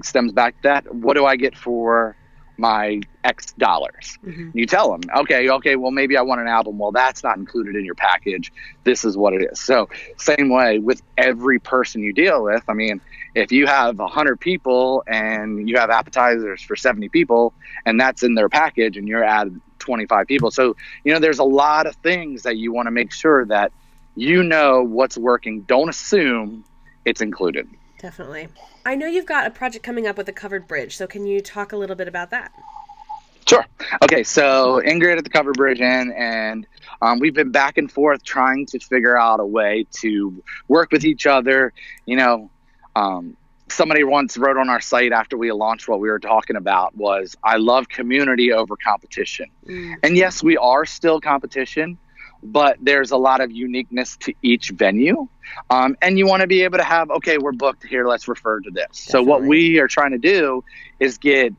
stems 0.04 0.32
back 0.32 0.56
to 0.58 0.64
that. 0.64 0.96
What 0.96 1.16
do 1.16 1.26
I 1.26 1.36
get 1.36 1.58
for 1.58 2.16
my 2.58 3.02
X 3.24 3.54
dollars? 3.54 4.18
Mm-hmm. 4.24 4.52
You 4.54 4.66
tell 4.66 4.92
them, 4.92 5.02
okay, 5.16 5.50
okay, 5.50 5.76
well, 5.76 5.92
maybe 5.92 6.16
I 6.16 6.22
want 6.22 6.42
an 6.42 6.48
album. 6.48 6.78
Well, 6.78 6.92
that's 6.92 7.24
not 7.24 7.38
included 7.38 7.76
in 7.76 7.86
your 7.86 7.96
package. 7.96 8.52
This 8.84 9.04
is 9.04 9.18
what 9.18 9.34
it 9.34 9.48
is. 9.52 9.60
So, 9.60 9.90
same 10.18 10.50
way 10.50 10.80
with 10.80 11.02
every 11.18 11.60
person 11.60 12.02
you 12.02 12.14
deal 12.14 12.44
with. 12.44 12.64
I 12.68 12.74
mean, 12.74 13.02
if 13.36 13.52
you 13.52 13.68
have 13.68 14.00
100 14.00 14.40
people 14.40 15.04
and 15.06 15.68
you 15.68 15.78
have 15.78 15.90
appetizers 15.90 16.62
for 16.62 16.76
70 16.76 17.10
people 17.10 17.54
and 17.86 18.00
that's 18.00 18.24
in 18.24 18.36
their 18.36 18.50
package 18.50 18.98
and 18.98 19.08
you're 19.08 19.24
at 19.24 19.48
25 19.88 20.28
people. 20.28 20.52
So, 20.52 20.76
you 21.04 21.14
know, 21.14 21.20
there's 21.20 21.40
a 21.40 21.46
lot 21.46 21.88
of 21.88 21.96
things 21.96 22.44
that 22.44 22.58
you 22.58 22.72
want 22.72 22.88
to 22.88 22.92
make 22.92 23.12
sure 23.12 23.46
that 23.46 23.72
you 24.16 24.44
know 24.44 24.84
what's 24.84 25.18
working. 25.18 25.62
Don't 25.62 25.90
assume 25.90 26.66
it's 27.06 27.22
included. 27.22 27.68
Definitely. 28.00 28.50
I 28.86 28.96
know 28.96 29.08
you've 29.08 29.26
got 29.26 29.48
a 29.48 29.50
project 29.50 29.84
coming 29.84 30.06
up 30.06 30.18
with 30.18 30.28
a 30.30 30.34
covered 30.34 30.68
bridge. 30.68 30.98
So, 30.98 31.08
can 31.08 31.26
you 31.26 31.42
talk 31.42 31.72
a 31.72 31.78
little 31.78 31.96
bit 31.96 32.08
about 32.08 32.30
that? 32.32 32.52
Sure. 33.48 33.66
Okay, 34.04 34.24
so 34.24 34.82
Ingrid 34.86 35.18
at 35.18 35.24
the 35.24 35.30
Covered 35.30 35.56
Bridge 35.56 35.80
Inn, 35.80 36.12
and 36.18 36.68
um, 37.02 37.20
we've 37.20 37.34
been 37.34 37.52
back 37.52 37.78
and 37.78 37.90
forth 37.90 38.22
trying 38.22 38.66
to 38.66 38.80
figure 38.80 39.18
out 39.18 39.40
a 39.40 39.46
way 39.46 39.88
to 40.02 40.44
work 40.68 40.92
with 40.92 41.06
each 41.06 41.26
other. 41.26 41.72
You 42.06 42.18
know, 42.18 42.52
um, 42.98 43.37
somebody 43.70 44.04
once 44.04 44.38
wrote 44.38 44.58
on 44.58 44.70
our 44.70 44.82
site 44.82 45.12
after 45.12 45.38
we 45.38 45.52
launched 45.52 45.88
what 45.88 46.00
we 46.00 46.10
were 46.10 46.20
talking 46.20 46.56
about 46.56 46.96
was 46.96 47.36
I 47.44 47.58
love 47.58 47.90
community 47.90 48.52
over 48.52 48.76
competition. 48.76 49.48
Mm. 49.66 49.96
And 50.04 50.18
yes, 50.18 50.42
we 50.42 50.58
are 50.58 50.86
still 50.86 51.20
competition, 51.20 51.98
but 52.42 52.78
there's 52.82 53.12
a 53.12 53.18
lot 53.18 53.42
of 53.42 53.52
uniqueness 53.52 54.18
to 54.18 54.34
each 54.42 54.70
venue. 54.70 55.28
Um, 55.70 55.98
and 56.02 56.18
you 56.18 56.28
want 56.28 56.42
to 56.42 56.48
be 56.48 56.64
able 56.64 56.78
to 56.78 56.84
have, 56.84 57.10
okay, 57.10 57.38
we're 57.38 57.52
booked 57.52 57.84
here, 57.86 58.08
let's 58.08 58.28
refer 58.28 58.60
to 58.60 58.72
this. 58.72 59.06
Definitely. 59.06 59.12
So 59.12 59.24
what 59.24 59.44
we 59.44 59.80
are 59.80 59.88
trying 59.88 60.12
to 60.12 60.18
do 60.18 60.64
is 61.00 61.18
get 61.18 61.54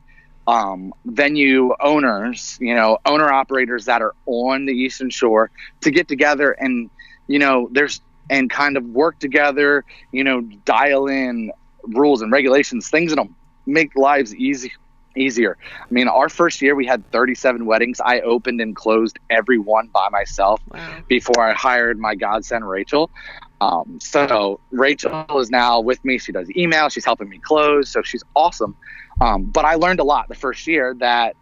um, 0.47 0.93
venue 1.05 1.75
owners, 1.79 2.57
you 2.59 2.73
know, 2.73 2.97
owner 3.05 3.31
operators 3.31 3.85
that 3.85 4.01
are 4.01 4.15
on 4.25 4.65
the 4.65 4.73
Eastern 4.73 5.09
Shore 5.09 5.51
to 5.81 5.91
get 5.91 6.07
together 6.07 6.51
and, 6.51 6.89
you 7.27 7.39
know, 7.39 7.69
there's 7.71 8.01
and 8.29 8.49
kind 8.49 8.77
of 8.77 8.85
work 8.85 9.19
together, 9.19 9.83
you 10.11 10.23
know, 10.23 10.41
dial 10.41 11.07
in 11.07 11.51
rules 11.83 12.21
and 12.21 12.31
regulations, 12.31 12.89
things 12.89 13.11
that'll 13.11 13.29
make 13.65 13.95
lives 13.95 14.35
easy 14.35 14.71
easier. 15.15 15.57
I 15.81 15.87
mean, 15.89 16.07
our 16.07 16.29
first 16.29 16.61
year 16.61 16.75
we 16.75 16.85
had 16.85 17.09
37 17.11 17.65
weddings. 17.65 17.99
I 17.99 18.21
opened 18.21 18.61
and 18.61 18.75
closed 18.75 19.17
every 19.29 19.57
one 19.57 19.87
by 19.87 20.07
myself 20.09 20.61
wow. 20.71 20.97
before 21.07 21.41
I 21.41 21.53
hired 21.53 21.99
my 21.99 22.15
godson 22.15 22.63
Rachel. 22.63 23.09
Um, 23.61 23.99
so 24.01 24.59
Rachel 24.71 25.25
is 25.39 25.49
now 25.49 25.81
with 25.81 26.03
me. 26.05 26.17
She 26.17 26.31
does 26.31 26.49
email. 26.55 26.89
She's 26.89 27.05
helping 27.05 27.29
me 27.29 27.39
close. 27.39 27.89
So 27.89 28.01
she's 28.01 28.23
awesome. 28.35 28.75
Um, 29.19 29.45
but 29.45 29.65
I 29.65 29.75
learned 29.75 29.99
a 29.99 30.03
lot 30.03 30.29
the 30.29 30.35
first 30.35 30.65
year 30.67 30.95
that 30.99 31.35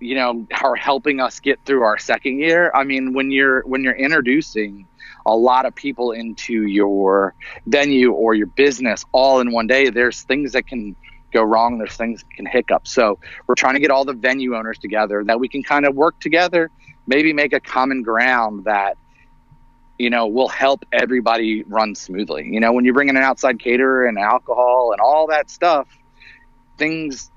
you 0.00 0.14
know 0.16 0.46
are 0.62 0.74
helping 0.74 1.20
us 1.20 1.38
get 1.38 1.58
through 1.66 1.82
our 1.82 1.98
second 1.98 2.38
year. 2.38 2.70
I 2.74 2.84
mean, 2.84 3.12
when 3.12 3.30
you're 3.30 3.62
when 3.66 3.84
you're 3.84 3.94
introducing 3.94 4.86
a 5.26 5.36
lot 5.36 5.66
of 5.66 5.74
people 5.74 6.12
into 6.12 6.66
your 6.66 7.34
venue 7.66 8.12
or 8.12 8.34
your 8.34 8.46
business 8.46 9.04
all 9.12 9.40
in 9.40 9.52
one 9.52 9.66
day, 9.66 9.90
there's 9.90 10.22
things 10.22 10.52
that 10.52 10.66
can 10.66 10.96
go 11.32 11.42
wrong. 11.42 11.78
There's 11.78 11.96
things 11.96 12.20
that 12.22 12.30
can 12.36 12.46
hiccup. 12.46 12.86
So 12.86 13.18
we're 13.46 13.54
trying 13.54 13.74
to 13.74 13.80
get 13.80 13.90
all 13.90 14.04
the 14.04 14.12
venue 14.12 14.54
owners 14.54 14.78
together 14.78 15.24
that 15.26 15.40
we 15.40 15.48
can 15.48 15.62
kind 15.62 15.86
of 15.86 15.94
work 15.94 16.20
together, 16.20 16.70
maybe 17.06 17.32
make 17.32 17.52
a 17.52 17.60
common 17.60 18.02
ground 18.02 18.64
that 18.64 18.96
you 19.98 20.10
know 20.10 20.26
will 20.26 20.48
help 20.48 20.84
everybody 20.92 21.62
run 21.64 21.94
smoothly. 21.94 22.48
You 22.50 22.60
know, 22.60 22.72
when 22.72 22.84
you 22.84 22.92
bring 22.92 23.08
in 23.08 23.16
an 23.16 23.22
outside 23.22 23.58
caterer 23.58 24.06
and 24.06 24.18
alcohol 24.18 24.90
and 24.92 25.00
all 25.00 25.28
that 25.28 25.50
stuff, 25.50 25.88
things 26.78 27.30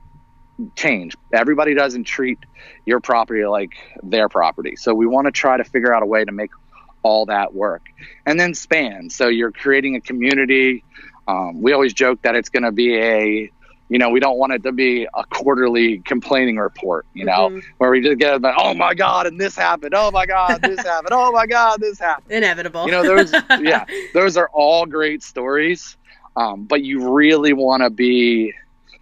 change. 0.76 1.16
Everybody 1.34 1.74
doesn't 1.74 2.06
treat 2.06 2.40
your 2.86 3.00
property 3.00 3.46
like 3.46 3.72
their 4.04 4.30
property. 4.30 4.76
So 4.76 4.94
we 4.94 5.06
want 5.06 5.26
to 5.26 5.32
try 5.32 5.58
to 5.58 5.64
figure 5.64 5.94
out 5.94 6.04
a 6.04 6.06
way 6.06 6.24
to 6.24 6.32
make 6.32 6.52
all 7.06 7.28
that 7.28 7.54
work. 7.54 7.84
And 8.26 8.40
then 8.40 8.56
span. 8.56 9.12
So 9.12 9.28
you're 9.28 9.52
creating 9.52 9.96
a 9.96 10.02
community. 10.02 10.84
Um, 11.28 11.62
we 11.62 11.72
always 11.72 11.94
joke 11.94 12.24
that 12.24 12.36
it's 12.36 12.50
going 12.50 12.64
to 12.64 12.72
be 12.72 12.98
a, 12.98 13.52
you 13.90 14.00
know, 14.00 14.10
we 14.10 14.20
don't 14.20 14.40
want 14.40 14.54
it 14.54 14.64
to 14.64 14.72
be 14.72 15.08
a 15.14 15.24
quarterly 15.26 16.00
complaining 16.00 16.58
report, 16.58 17.06
you 17.14 17.24
know, 17.24 17.50
mm-hmm. 17.50 17.60
where 17.78 17.92
we 17.92 18.02
just 18.02 18.18
get, 18.18 18.42
oh 18.44 18.74
my 18.74 18.96
God, 18.96 19.28
and 19.28 19.40
this 19.40 19.56
happened. 19.56 19.94
Oh 19.96 20.10
my 20.10 20.26
God, 20.26 20.64
this 20.64 20.80
happened. 20.84 21.12
Oh 21.12 21.32
my 21.32 21.46
God, 21.46 21.80
this 21.80 22.00
happened. 22.00 22.32
Inevitable. 22.32 22.88
You 22.88 22.92
know, 22.94 23.04
those, 23.04 23.32
yeah, 23.62 23.86
those 24.16 24.36
are 24.36 24.50
all 24.52 24.88
great 24.88 25.22
stories. 25.22 25.98
Um, 26.36 26.66
but 26.66 26.82
you 26.82 27.14
really 27.14 27.54
want 27.54 27.84
to 27.84 27.92
be, 27.92 28.52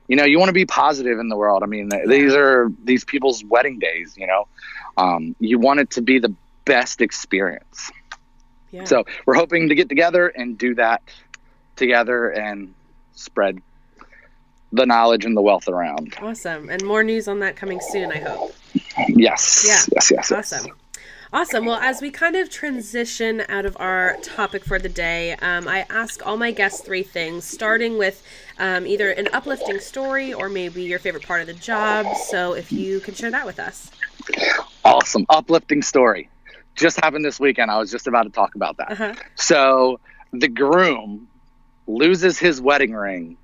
you 0.09 0.17
know, 0.17 0.25
you 0.25 0.39
want 0.39 0.49
to 0.49 0.53
be 0.53 0.65
positive 0.65 1.19
in 1.19 1.29
the 1.29 1.37
world. 1.37 1.63
I 1.63 1.67
mean, 1.67 1.89
these 2.05 2.33
are 2.33 2.69
these 2.83 3.05
people's 3.05 3.45
wedding 3.45 3.79
days, 3.79 4.17
you 4.17 4.27
know. 4.27 4.47
Um, 4.97 5.35
you 5.39 5.57
want 5.57 5.79
it 5.79 5.89
to 5.91 6.01
be 6.01 6.19
the 6.19 6.35
best 6.65 7.02
experience. 7.02 7.91
Yeah. 8.71 8.86
So 8.86 9.04
we're 9.26 9.36
hoping 9.36 9.69
to 9.69 9.76
get 9.76 9.89
together 9.89 10.28
and 10.28 10.58
do 10.58 10.76
that 10.76 11.02
together 11.76 12.30
and 12.30 12.73
spread 13.13 13.60
the 14.71 14.86
knowledge 14.86 15.26
and 15.26 15.38
the 15.38 15.41
wealth 15.41 15.67
around. 15.67 16.15
awesome. 16.19 16.69
And 16.69 16.84
more 16.84 17.04
news 17.04 17.28
on 17.28 17.39
that 17.39 17.56
coming 17.56 17.80
soon, 17.80 18.12
I 18.12 18.17
hope. 18.17 18.56
Yes. 19.08 19.63
Yeah. 19.67 19.73
Yes. 19.95 20.12
Yes. 20.12 20.12
yes. 20.12 20.32
Awesome. 20.32 20.71
Awesome. 21.32 21.65
Well, 21.65 21.80
as 21.80 21.99
we 21.99 22.12
kind 22.12 22.36
of 22.36 22.49
transition 22.52 23.43
out 23.49 23.65
of 23.65 23.76
our 23.80 24.17
topic 24.21 24.63
for 24.63 24.78
the 24.78 24.89
day, 24.89 25.34
um, 25.41 25.67
I 25.67 25.86
ask 25.89 26.26
all 26.26 26.38
my 26.38 26.52
guests 26.52 26.82
three 26.82 27.02
things, 27.02 27.43
starting 27.43 27.97
with 27.97 28.23
um, 28.60 28.86
either 28.86 29.10
an 29.10 29.30
uplifting 29.34 29.80
story 29.80 30.32
or 30.32 30.47
maybe 30.47 30.84
your 30.84 30.99
favorite 30.99 31.26
part 31.26 31.41
of 31.41 31.47
the 31.47 31.54
job. 31.54 32.06
So 32.28 32.54
if 32.54 32.71
you 32.71 32.99
can 32.99 33.15
share 33.15 33.32
that 33.32 33.47
with 33.47 33.60
us. 33.60 33.89
Awesome. 34.86 35.26
Uplifting 35.30 35.82
story. 35.82 36.30
Just 36.75 36.99
happened 36.99 37.23
this 37.23 37.39
weekend. 37.39 37.69
I 37.69 37.77
was 37.77 37.91
just 37.91 38.07
about 38.07 38.23
to 38.23 38.29
talk 38.29 38.55
about 38.55 38.77
that. 38.77 38.91
Uh-huh. 38.91 39.13
So 39.36 39.99
the 40.31 40.47
groom 40.47 41.27
loses 41.88 42.39
his 42.39 42.62
wedding 42.62 42.93
ring 42.93 43.38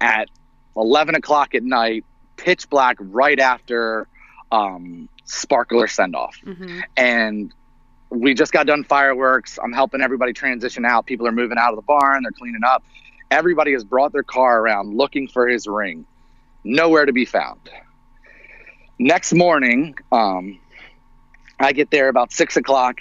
at 0.00 0.28
11 0.76 1.14
o'clock 1.14 1.54
at 1.54 1.62
night, 1.62 2.04
pitch 2.36 2.68
black, 2.70 2.96
right 2.98 3.38
after 3.38 4.08
um, 4.50 5.08
sparkler 5.24 5.86
send 5.86 6.16
off. 6.16 6.36
hmm 6.44 6.80
And 6.96 7.52
we 8.10 8.34
just 8.34 8.52
got 8.52 8.66
done 8.66 8.82
fireworks. 8.82 9.58
I'm 9.62 9.72
helping 9.72 10.00
everybody 10.00 10.32
transition 10.32 10.84
out. 10.84 11.06
People 11.06 11.28
are 11.28 11.32
moving 11.32 11.58
out 11.58 11.70
of 11.70 11.76
the 11.76 11.82
barn, 11.82 12.22
they're 12.22 12.32
cleaning 12.32 12.64
up. 12.66 12.82
Everybody 13.30 13.72
has 13.72 13.84
brought 13.84 14.12
their 14.12 14.24
car 14.24 14.60
around 14.60 14.96
looking 14.96 15.28
for 15.28 15.46
his 15.46 15.68
ring. 15.68 16.04
Nowhere 16.64 17.06
to 17.06 17.12
be 17.12 17.24
found. 17.24 17.60
Next 18.98 19.32
morning, 19.32 19.94
um, 20.10 20.58
I 21.60 21.72
get 21.72 21.90
there 21.90 22.08
about 22.08 22.32
six 22.32 22.56
o'clock. 22.56 23.00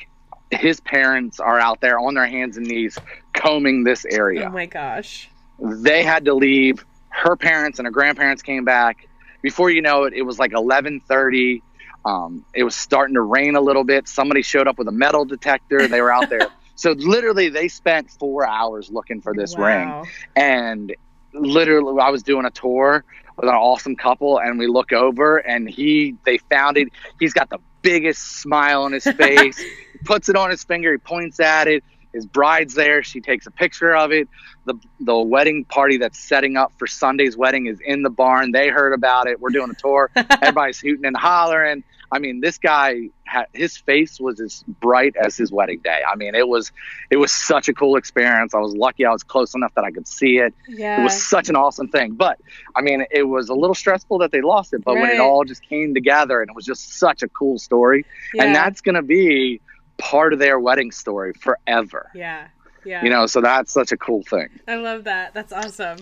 His 0.51 0.79
parents 0.79 1.39
are 1.39 1.59
out 1.59 1.79
there 1.81 1.99
on 1.99 2.13
their 2.15 2.27
hands 2.27 2.57
and 2.57 2.65
knees 2.67 2.97
combing 3.33 3.83
this 3.83 4.05
area. 4.05 4.45
Oh 4.47 4.51
my 4.51 4.65
gosh. 4.65 5.29
they 5.59 6.03
had 6.03 6.25
to 6.25 6.33
leave. 6.33 6.83
Her 7.09 7.35
parents 7.35 7.79
and 7.79 7.85
her 7.85 7.91
grandparents 7.91 8.41
came 8.41 8.65
back. 8.65 9.07
Before 9.41 9.69
you 9.69 9.81
know 9.81 10.03
it 10.03 10.13
it 10.13 10.23
was 10.23 10.37
like 10.39 10.51
11.30 10.51 11.61
um, 12.05 12.45
it 12.53 12.63
was 12.63 12.75
starting 12.75 13.15
to 13.15 13.21
rain 13.21 13.55
a 13.55 13.61
little 13.61 13.83
bit. 13.83 14.07
Somebody 14.07 14.41
showed 14.41 14.67
up 14.67 14.77
with 14.77 14.87
a 14.87 14.91
metal 14.91 15.25
detector. 15.25 15.87
They 15.87 16.01
were 16.01 16.11
out 16.11 16.29
there. 16.29 16.47
So 16.75 16.91
literally 16.91 17.49
they 17.49 17.67
spent 17.67 18.09
four 18.09 18.47
hours 18.47 18.89
looking 18.89 19.19
for 19.19 19.33
this 19.33 19.57
ring. 19.57 19.89
And 20.37 20.95
literally 21.33 22.01
i 22.01 22.09
was 22.09 22.23
doing 22.23 22.45
a 22.45 22.49
tour 22.51 23.03
with 23.35 23.49
an 23.49 23.53
awesome 23.55 23.97
couple 23.97 24.39
and 24.39 24.57
we 24.57 24.65
look 24.65 24.93
over 24.93 25.39
and 25.39 25.69
he 25.69 26.15
they 26.25 26.37
found 26.37 26.77
it. 26.77 26.87
He's 27.19 27.33
got 27.33 27.49
the 27.49 27.57
biggest 27.81 28.41
smile 28.41 28.83
on 28.83 28.91
his 28.93 29.05
face. 29.05 29.63
He 29.91 30.05
puts 30.05 30.29
it 30.29 30.37
on 30.37 30.49
his 30.49 30.63
finger. 30.63 30.93
He 30.93 30.97
points 30.97 31.41
at 31.41 31.67
it. 31.67 31.83
His 32.13 32.25
bride's 32.25 32.73
there. 32.73 33.03
She 33.03 33.19
takes 33.19 33.47
a 33.47 33.51
picture 33.51 33.93
of 33.93 34.13
it. 34.13 34.29
The 34.63 34.75
the 35.01 35.17
wedding 35.17 35.65
party 35.65 35.97
that's 35.97 36.17
setting 36.17 36.55
up 36.55 36.71
for 36.77 36.87
sunday's 36.87 37.35
wedding 37.35 37.65
is 37.65 37.79
in 37.85 38.01
the 38.01 38.09
barn. 38.09 38.51
They 38.51 38.69
heard 38.69 38.93
about 38.93 39.27
it. 39.27 39.41
We're 39.41 39.49
doing 39.49 39.71
a 39.71 39.73
tour. 39.73 40.09
Everybody's 40.15 40.79
hooting 40.79 41.05
and 41.05 41.17
hollering 41.17 41.83
i 42.11 42.19
mean 42.19 42.41
this 42.41 42.57
guy 42.57 43.09
his 43.53 43.77
face 43.77 44.19
was 44.19 44.39
as 44.39 44.63
bright 44.79 45.15
as 45.15 45.37
his 45.37 45.51
wedding 45.51 45.79
day 45.83 46.01
i 46.11 46.15
mean 46.15 46.33
it 46.35 46.47
was 46.47 46.71
it 47.11 47.17
was 47.17 47.31
such 47.31 47.69
a 47.69 47.73
cool 47.73 47.95
experience 47.95 48.53
i 48.53 48.57
was 48.59 48.73
lucky 48.75 49.05
i 49.05 49.11
was 49.11 49.23
close 49.23 49.53
enough 49.55 49.73
that 49.75 49.83
i 49.83 49.91
could 49.91 50.07
see 50.07 50.37
it 50.37 50.53
Yeah. 50.67 50.99
it 51.01 51.03
was 51.03 51.21
such 51.21 51.49
an 51.49 51.55
awesome 51.55 51.87
thing. 51.89 52.13
But 52.13 52.39
I 52.75 52.81
mean, 52.81 53.05
it 53.11 53.23
was 53.23 53.49
a 53.49 53.53
little 53.53 53.75
stressful 53.75 54.19
that 54.19 54.31
they 54.31 54.41
lost 54.41 54.73
it, 54.73 54.83
but 54.83 54.95
when 54.95 55.09
it 55.09 55.19
all 55.19 55.43
just 55.43 55.61
came 55.63 55.93
together 55.93 56.41
and 56.41 56.49
it 56.49 56.55
was 56.55 56.65
just 56.65 56.97
such 56.99 57.23
a 57.23 57.27
cool 57.27 57.57
story, 57.59 58.05
and 58.37 58.53
that's 58.55 58.81
going 58.81 58.95
to 58.95 59.01
be 59.01 59.61
part 59.97 60.33
of 60.33 60.39
their 60.39 60.59
wedding 60.59 60.91
story 60.91 61.33
forever. 61.33 62.09
Yeah. 62.15 62.47
Yeah. 62.85 63.03
You 63.03 63.09
know, 63.09 63.25
so 63.27 63.41
that's 63.41 63.71
such 63.73 63.91
a 63.91 63.97
cool 63.97 64.23
thing. 64.23 64.47
I 64.67 64.75
love 64.75 65.03
that. 65.03 65.33
That's 65.33 65.51
awesome. 65.51 65.97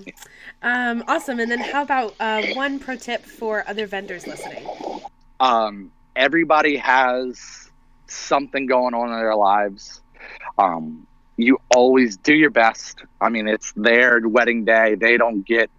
Um, 0.62 1.04
awesome. 1.08 1.40
And 1.40 1.50
then 1.52 1.60
how 1.60 1.82
about 1.82 2.14
uh, 2.20 2.44
one 2.54 2.78
pro 2.80 2.96
tip 2.96 3.24
for 3.26 3.64
other 3.68 3.86
vendors 3.88 4.28
listening? 4.28 4.66
Um, 5.40 5.92
everybody 6.18 6.78
has 6.78 7.70
something 8.08 8.66
going 8.66 8.94
on 8.94 9.10
in 9.10 9.16
their 9.16 9.36
lives. 9.36 10.02
Um, 10.58 11.08
you 11.38 11.60
always 11.76 12.18
do 12.18 12.34
your 12.34 12.50
best. 12.50 13.04
I 13.22 13.30
mean, 13.30 13.48
it's 13.48 13.72
their 13.74 14.28
wedding 14.28 14.66
day. 14.66 14.96
They 14.96 15.18
don't 15.18 15.46
get 15.46 15.70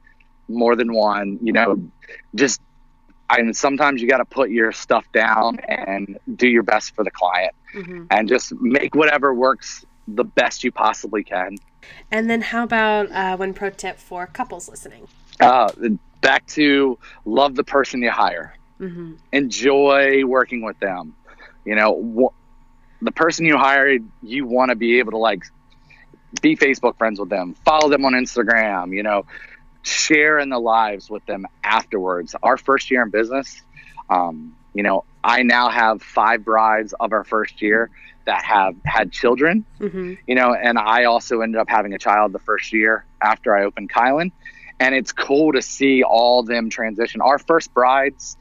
more 0.46 0.77
than 0.77 0.92
one. 0.92 1.38
You 1.42 1.53
know, 1.53 1.90
just 2.35 2.61
I 3.29 3.42
mean, 3.42 3.53
sometimes 3.53 4.01
you 4.01 4.09
got 4.09 4.18
to 4.18 4.24
put 4.24 4.51
your 4.51 4.72
stuff 4.72 5.05
down 5.12 5.59
and 5.61 6.18
do 6.35 6.48
your 6.48 6.62
best 6.62 6.94
for 6.94 7.05
the 7.05 7.11
client, 7.11 7.53
hmm 7.72 8.05
and 8.11 8.29
just 8.29 8.55
make 8.55 8.94
whatever 8.94 9.35
works 9.35 9.85
the 10.07 10.24
best 10.24 10.64
you 10.64 10.72
possibly 10.72 11.22
can. 11.22 11.57
And 12.11 12.31
then 12.31 12.40
how 12.40 12.62
about 12.62 13.11
uh, 13.11 13.37
one 13.37 13.53
pro 13.53 13.70
tip 13.70 13.98
for 13.98 14.27
couples 14.27 14.68
listening? 14.68 15.07
Uh, 15.40 15.70
back 16.20 16.46
to 16.46 16.98
love 17.24 17.55
the 17.55 17.64
person 17.64 18.03
you 18.03 18.11
hire. 18.11 18.55
Hmm 18.79 19.14
enjoy 19.33 20.25
working 20.25 20.62
with 20.62 20.79
them. 20.79 21.14
You 21.64 21.75
know, 21.77 22.33
wh- 22.33 23.05
the 23.05 23.12
person 23.12 23.45
you 23.47 23.57
hired, 23.57 24.03
you 24.23 24.47
want 24.47 24.71
to 24.71 24.77
be 24.77 24.99
able 24.99 25.12
to 25.12 25.19
like 25.19 25.43
be 26.41 26.57
Facebook 26.57 26.97
friends 26.99 27.19
with 27.21 27.29
them, 27.29 27.55
follow 27.64 27.88
them 27.88 28.05
on 28.05 28.12
Instagram, 28.12 28.95
you 28.95 29.03
know, 29.03 29.25
share 29.83 30.38
in 30.38 30.49
the 30.49 30.59
lives 30.59 31.09
with 31.11 31.25
them 31.27 31.47
afterwards. 31.62 32.35
Our 32.43 32.57
first 32.57 32.91
year 32.91 33.03
in 33.03 33.11
business, 33.11 33.62
um, 34.09 34.57
you 34.75 34.83
know, 34.83 35.05
I 35.23 35.43
now 35.43 35.69
have 35.71 36.03
five 36.03 36.45
brides 36.45 36.95
of 36.99 37.12
our 37.12 37.25
first 37.25 37.61
year 37.62 37.91
that 38.27 38.45
have 38.45 38.75
had 38.85 39.12
children, 39.12 39.64
hmm 39.81 40.14
you 40.27 40.35
know, 40.35 40.55
and 40.55 40.79
I 40.79 41.05
also 41.05 41.41
ended 41.41 41.61
up 41.61 41.69
having 41.69 41.95
a 41.95 41.99
child 41.99 42.33
the 42.33 42.38
first 42.41 42.73
year 42.73 43.07
after 43.23 43.55
I 43.57 43.64
opened 43.64 43.91
Kylan. 43.91 44.33
And 44.81 44.95
it's 44.95 45.12
cool 45.12 45.53
to 45.53 45.62
see 45.62 46.03
all 46.03 46.43
them 46.45 46.71
transition. 46.71 47.21
Our 47.21 47.38
first 47.38 47.73
bride's 47.75 48.37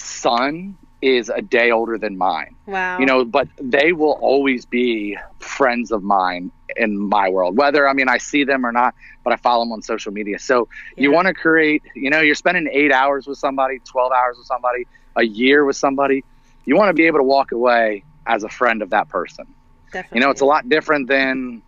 son 0.00 0.76
is 1.02 1.30
a 1.30 1.40
day 1.40 1.70
older 1.70 1.96
than 1.98 2.16
mine, 2.18 2.54
Wow. 2.66 2.98
you 2.98 3.06
know, 3.06 3.24
but 3.24 3.48
they 3.60 3.92
will 3.92 4.18
always 4.20 4.66
be 4.66 5.16
friends 5.38 5.90
of 5.92 6.02
mine 6.02 6.52
in 6.76 6.96
my 6.98 7.28
world, 7.30 7.56
whether 7.56 7.88
I 7.88 7.92
mean 7.94 8.08
I 8.08 8.18
see 8.18 8.44
them 8.44 8.66
or 8.66 8.72
not, 8.72 8.94
but 9.24 9.32
I 9.32 9.36
follow 9.36 9.64
them 9.64 9.72
on 9.72 9.82
social 9.82 10.12
media. 10.12 10.38
So 10.38 10.68
you 10.96 11.10
want 11.10 11.26
to 11.28 11.34
create, 11.34 11.82
you 11.94 12.10
know, 12.10 12.20
you're 12.20 12.34
spending 12.34 12.68
eight 12.72 12.92
hours 12.92 13.26
with 13.26 13.38
somebody, 13.38 13.78
12 13.80 14.12
hours 14.12 14.36
with 14.38 14.46
somebody, 14.46 14.86
a 15.16 15.24
year 15.24 15.64
with 15.64 15.76
somebody. 15.76 16.24
You 16.64 16.76
want 16.76 16.88
to 16.90 16.94
be 16.94 17.06
able 17.06 17.18
to 17.18 17.24
walk 17.24 17.52
away 17.52 18.04
as 18.26 18.44
a 18.44 18.48
friend 18.48 18.82
of 18.82 18.90
that 18.90 19.08
person. 19.08 19.46
Definitely. 19.92 20.16
You 20.18 20.24
know, 20.24 20.30
it's 20.30 20.40
a 20.42 20.46
lot 20.46 20.68
different 20.68 21.08
than, 21.08 21.62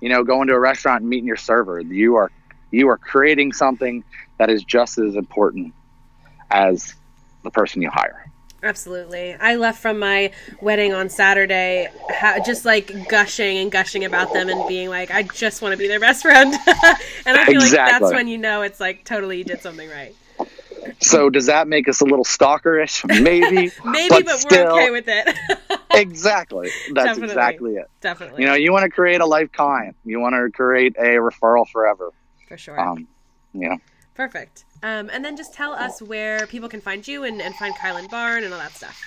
you 0.00 0.08
know, 0.08 0.24
going 0.24 0.48
to 0.48 0.54
a 0.54 0.58
restaurant 0.60 1.00
and 1.02 1.08
meeting 1.08 1.26
your 1.26 1.36
server. 1.36 1.80
You 1.80 2.16
are 2.16 2.30
you 2.70 2.88
are 2.88 2.98
creating 2.98 3.52
something 3.52 4.02
that 4.38 4.50
is 4.50 4.64
just 4.64 4.98
as 4.98 5.14
important 5.14 5.74
as 6.50 6.94
the 7.42 7.50
person 7.50 7.82
you 7.82 7.90
hire. 7.90 8.26
Absolutely. 8.64 9.34
I 9.34 9.56
left 9.56 9.82
from 9.82 9.98
my 9.98 10.30
wedding 10.60 10.92
on 10.92 11.08
Saturday 11.08 11.88
ha- 12.10 12.38
just 12.46 12.64
like 12.64 13.08
gushing 13.08 13.58
and 13.58 13.72
gushing 13.72 14.04
about 14.04 14.32
them 14.32 14.48
and 14.48 14.68
being 14.68 14.88
like, 14.88 15.10
I 15.10 15.24
just 15.24 15.62
want 15.62 15.72
to 15.72 15.76
be 15.76 15.88
their 15.88 15.98
best 15.98 16.22
friend. 16.22 16.54
and 17.26 17.36
I 17.36 17.44
feel 17.46 17.60
like 17.60 17.72
that's 17.72 18.12
when 18.12 18.28
you 18.28 18.38
know 18.38 18.62
it's 18.62 18.78
like 18.78 19.04
totally 19.04 19.38
you 19.38 19.44
did 19.44 19.60
something 19.60 19.88
right. 19.90 20.14
So 21.00 21.28
does 21.30 21.46
that 21.46 21.66
make 21.66 21.88
us 21.88 22.00
a 22.00 22.04
little 22.04 22.24
stalkerish? 22.24 23.04
Maybe. 23.22 23.72
Maybe, 23.84 24.08
But 24.08 24.26
but, 24.26 24.38
still- 24.38 24.74
we're 24.74 24.82
okay 24.82 24.90
with 24.90 25.04
it. 25.08 25.80
exactly. 25.94 26.70
That's 26.92 27.06
Definitely. 27.06 27.24
exactly 27.24 27.74
it. 27.76 27.90
Definitely. 28.00 28.42
You 28.42 28.48
know, 28.48 28.54
you 28.54 28.72
want 28.72 28.84
to 28.84 28.90
create 28.90 29.20
a 29.20 29.26
life 29.26 29.50
client. 29.50 29.96
You 30.04 30.20
want 30.20 30.34
to 30.34 30.50
create 30.50 30.96
a 30.96 31.16
referral 31.16 31.68
forever. 31.68 32.10
For 32.48 32.56
sure. 32.56 32.78
Um, 32.78 33.08
you 33.54 33.70
know. 33.70 33.78
Perfect. 34.14 34.64
Um, 34.82 35.10
and 35.12 35.24
then 35.24 35.36
just 35.36 35.54
tell 35.54 35.72
us 35.72 36.02
where 36.02 36.46
people 36.46 36.68
can 36.68 36.80
find 36.80 37.06
you 37.06 37.24
and, 37.24 37.40
and 37.40 37.54
find 37.54 37.74
Kylan 37.74 38.10
Barn 38.10 38.44
and 38.44 38.52
all 38.52 38.60
that 38.60 38.72
stuff. 38.72 39.00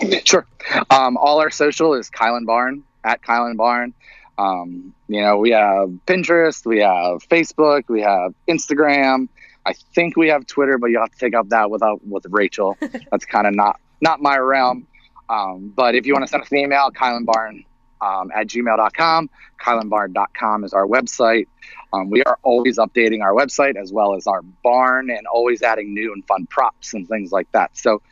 Sure. 0.24 0.46
Um, 0.88 1.16
all 1.16 1.40
our 1.40 1.50
social 1.50 1.94
is 1.94 2.10
Kylan 2.10 2.46
Barn 2.46 2.84
at 3.02 3.22
Kylan 3.22 3.56
Barn. 3.56 3.92
Um, 4.38 4.94
you 5.08 5.20
know, 5.20 5.36
we 5.38 5.50
have 5.50 5.90
Pinterest, 6.06 6.64
we 6.64 6.78
have 6.78 7.28
Facebook, 7.28 7.88
we 7.88 8.00
have 8.00 8.32
Instagram. 8.48 9.28
I 9.66 9.74
think 9.94 10.16
we 10.16 10.28
have 10.28 10.46
Twitter, 10.46 10.78
but 10.78 10.86
you 10.86 11.00
have 11.00 11.10
to 11.10 11.18
take 11.18 11.34
up 11.34 11.48
that 11.50 11.70
without 11.70 12.06
with 12.06 12.24
Rachel. 12.30 12.78
That's 13.10 13.26
kind 13.26 13.46
of 13.46 13.54
not 13.54 13.80
not 14.00 14.22
my 14.22 14.38
realm. 14.38 14.86
Um, 15.28 15.72
but 15.74 15.94
if 15.94 16.06
you 16.06 16.12
want 16.14 16.24
to 16.24 16.30
send 16.30 16.42
us 16.42 16.50
an 16.50 16.58
email, 16.58 16.90
kylanbarn 16.90 17.64
um, 18.00 18.30
at 18.34 18.46
gmail.com. 18.46 19.30
kylanbarn.com 19.60 20.64
is 20.64 20.72
our 20.72 20.86
website. 20.86 21.46
Um, 21.92 22.10
we 22.10 22.22
are 22.22 22.38
always 22.42 22.78
updating 22.78 23.22
our 23.22 23.32
website 23.32 23.76
as 23.76 23.92
well 23.92 24.14
as 24.14 24.26
our 24.26 24.42
barn 24.42 25.10
and 25.10 25.26
always 25.26 25.62
adding 25.62 25.92
new 25.92 26.12
and 26.12 26.24
fun 26.26 26.46
props 26.46 26.94
and 26.94 27.08
things 27.08 27.32
like 27.32 27.50
that. 27.52 27.76
So 27.76 28.02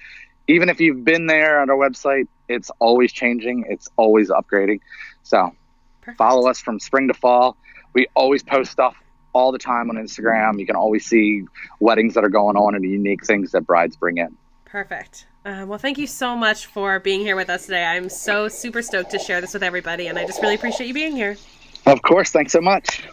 even 0.48 0.68
if 0.68 0.80
you've 0.80 1.04
been 1.04 1.26
there 1.26 1.60
on 1.60 1.70
our 1.70 1.76
website, 1.76 2.26
it's 2.48 2.70
always 2.78 3.12
changing, 3.12 3.66
it's 3.68 3.88
always 3.96 4.30
upgrading. 4.30 4.80
So 5.22 5.52
Perfect. 6.00 6.18
follow 6.18 6.48
us 6.48 6.60
from 6.60 6.80
spring 6.80 7.08
to 7.08 7.14
fall. 7.14 7.56
We 7.92 8.08
always 8.14 8.42
post 8.42 8.72
stuff 8.72 8.96
all 9.32 9.52
the 9.52 9.58
time 9.58 9.90
on 9.90 9.96
Instagram. 9.96 10.58
You 10.58 10.66
can 10.66 10.76
always 10.76 11.04
see 11.06 11.44
weddings 11.80 12.14
that 12.14 12.24
are 12.24 12.30
going 12.30 12.56
on 12.56 12.74
and 12.74 12.84
unique 12.84 13.24
things 13.26 13.52
that 13.52 13.66
brides 13.66 13.96
bring 13.96 14.18
in. 14.18 14.36
Perfect. 14.64 15.26
Uh, 15.48 15.64
well, 15.64 15.78
thank 15.78 15.96
you 15.96 16.06
so 16.06 16.36
much 16.36 16.66
for 16.66 17.00
being 17.00 17.20
here 17.20 17.34
with 17.34 17.48
us 17.48 17.64
today. 17.64 17.82
I'm 17.82 18.10
so 18.10 18.48
super 18.48 18.82
stoked 18.82 19.12
to 19.12 19.18
share 19.18 19.40
this 19.40 19.54
with 19.54 19.62
everybody, 19.62 20.08
and 20.08 20.18
I 20.18 20.26
just 20.26 20.42
really 20.42 20.56
appreciate 20.56 20.88
you 20.88 20.92
being 20.92 21.16
here. 21.16 21.38
Of 21.86 22.02
course. 22.02 22.30
Thanks 22.30 22.52
so 22.52 22.60
much. 22.60 23.08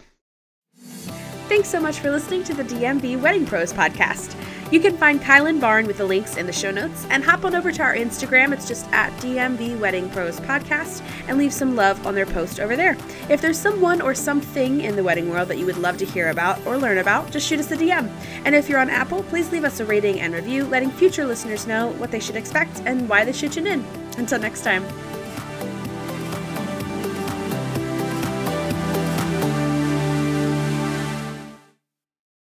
Thanks 1.48 1.68
so 1.68 1.80
much 1.80 1.98
for 1.98 2.10
listening 2.10 2.44
to 2.44 2.52
the 2.52 2.64
DMV 2.64 3.22
Wedding 3.22 3.46
Pros 3.46 3.72
podcast. 3.72 4.36
You 4.72 4.80
can 4.80 4.96
find 4.96 5.20
Kylan 5.20 5.60
Barn 5.60 5.86
with 5.86 5.98
the 5.98 6.04
links 6.04 6.36
in 6.36 6.46
the 6.46 6.52
show 6.52 6.72
notes 6.72 7.06
and 7.08 7.22
hop 7.22 7.44
on 7.44 7.54
over 7.54 7.70
to 7.70 7.82
our 7.82 7.94
Instagram. 7.94 8.52
It's 8.52 8.66
just 8.66 8.90
at 8.90 9.12
DMV 9.20 9.78
Wedding 9.78 10.10
Pros 10.10 10.40
Podcast 10.40 11.02
and 11.28 11.38
leave 11.38 11.52
some 11.52 11.76
love 11.76 12.04
on 12.04 12.16
their 12.16 12.26
post 12.26 12.58
over 12.58 12.74
there. 12.74 12.96
If 13.28 13.40
there's 13.40 13.58
someone 13.58 14.00
or 14.00 14.12
something 14.12 14.80
in 14.80 14.96
the 14.96 15.04
wedding 15.04 15.30
world 15.30 15.46
that 15.48 15.58
you 15.58 15.66
would 15.66 15.78
love 15.78 15.98
to 15.98 16.04
hear 16.04 16.30
about 16.30 16.64
or 16.66 16.78
learn 16.78 16.98
about, 16.98 17.30
just 17.30 17.46
shoot 17.46 17.60
us 17.60 17.70
a 17.70 17.76
DM. 17.76 18.10
And 18.44 18.56
if 18.56 18.68
you're 18.68 18.80
on 18.80 18.90
Apple, 18.90 19.22
please 19.24 19.52
leave 19.52 19.62
us 19.62 19.78
a 19.78 19.84
rating 19.84 20.20
and 20.20 20.34
review, 20.34 20.64
letting 20.64 20.90
future 20.90 21.24
listeners 21.24 21.68
know 21.68 21.92
what 21.92 22.10
they 22.10 22.20
should 22.20 22.36
expect 22.36 22.82
and 22.86 23.08
why 23.08 23.24
they 23.24 23.32
should 23.32 23.52
tune 23.52 23.68
in. 23.68 23.84
Until 24.18 24.40
next 24.40 24.62
time. 24.62 24.84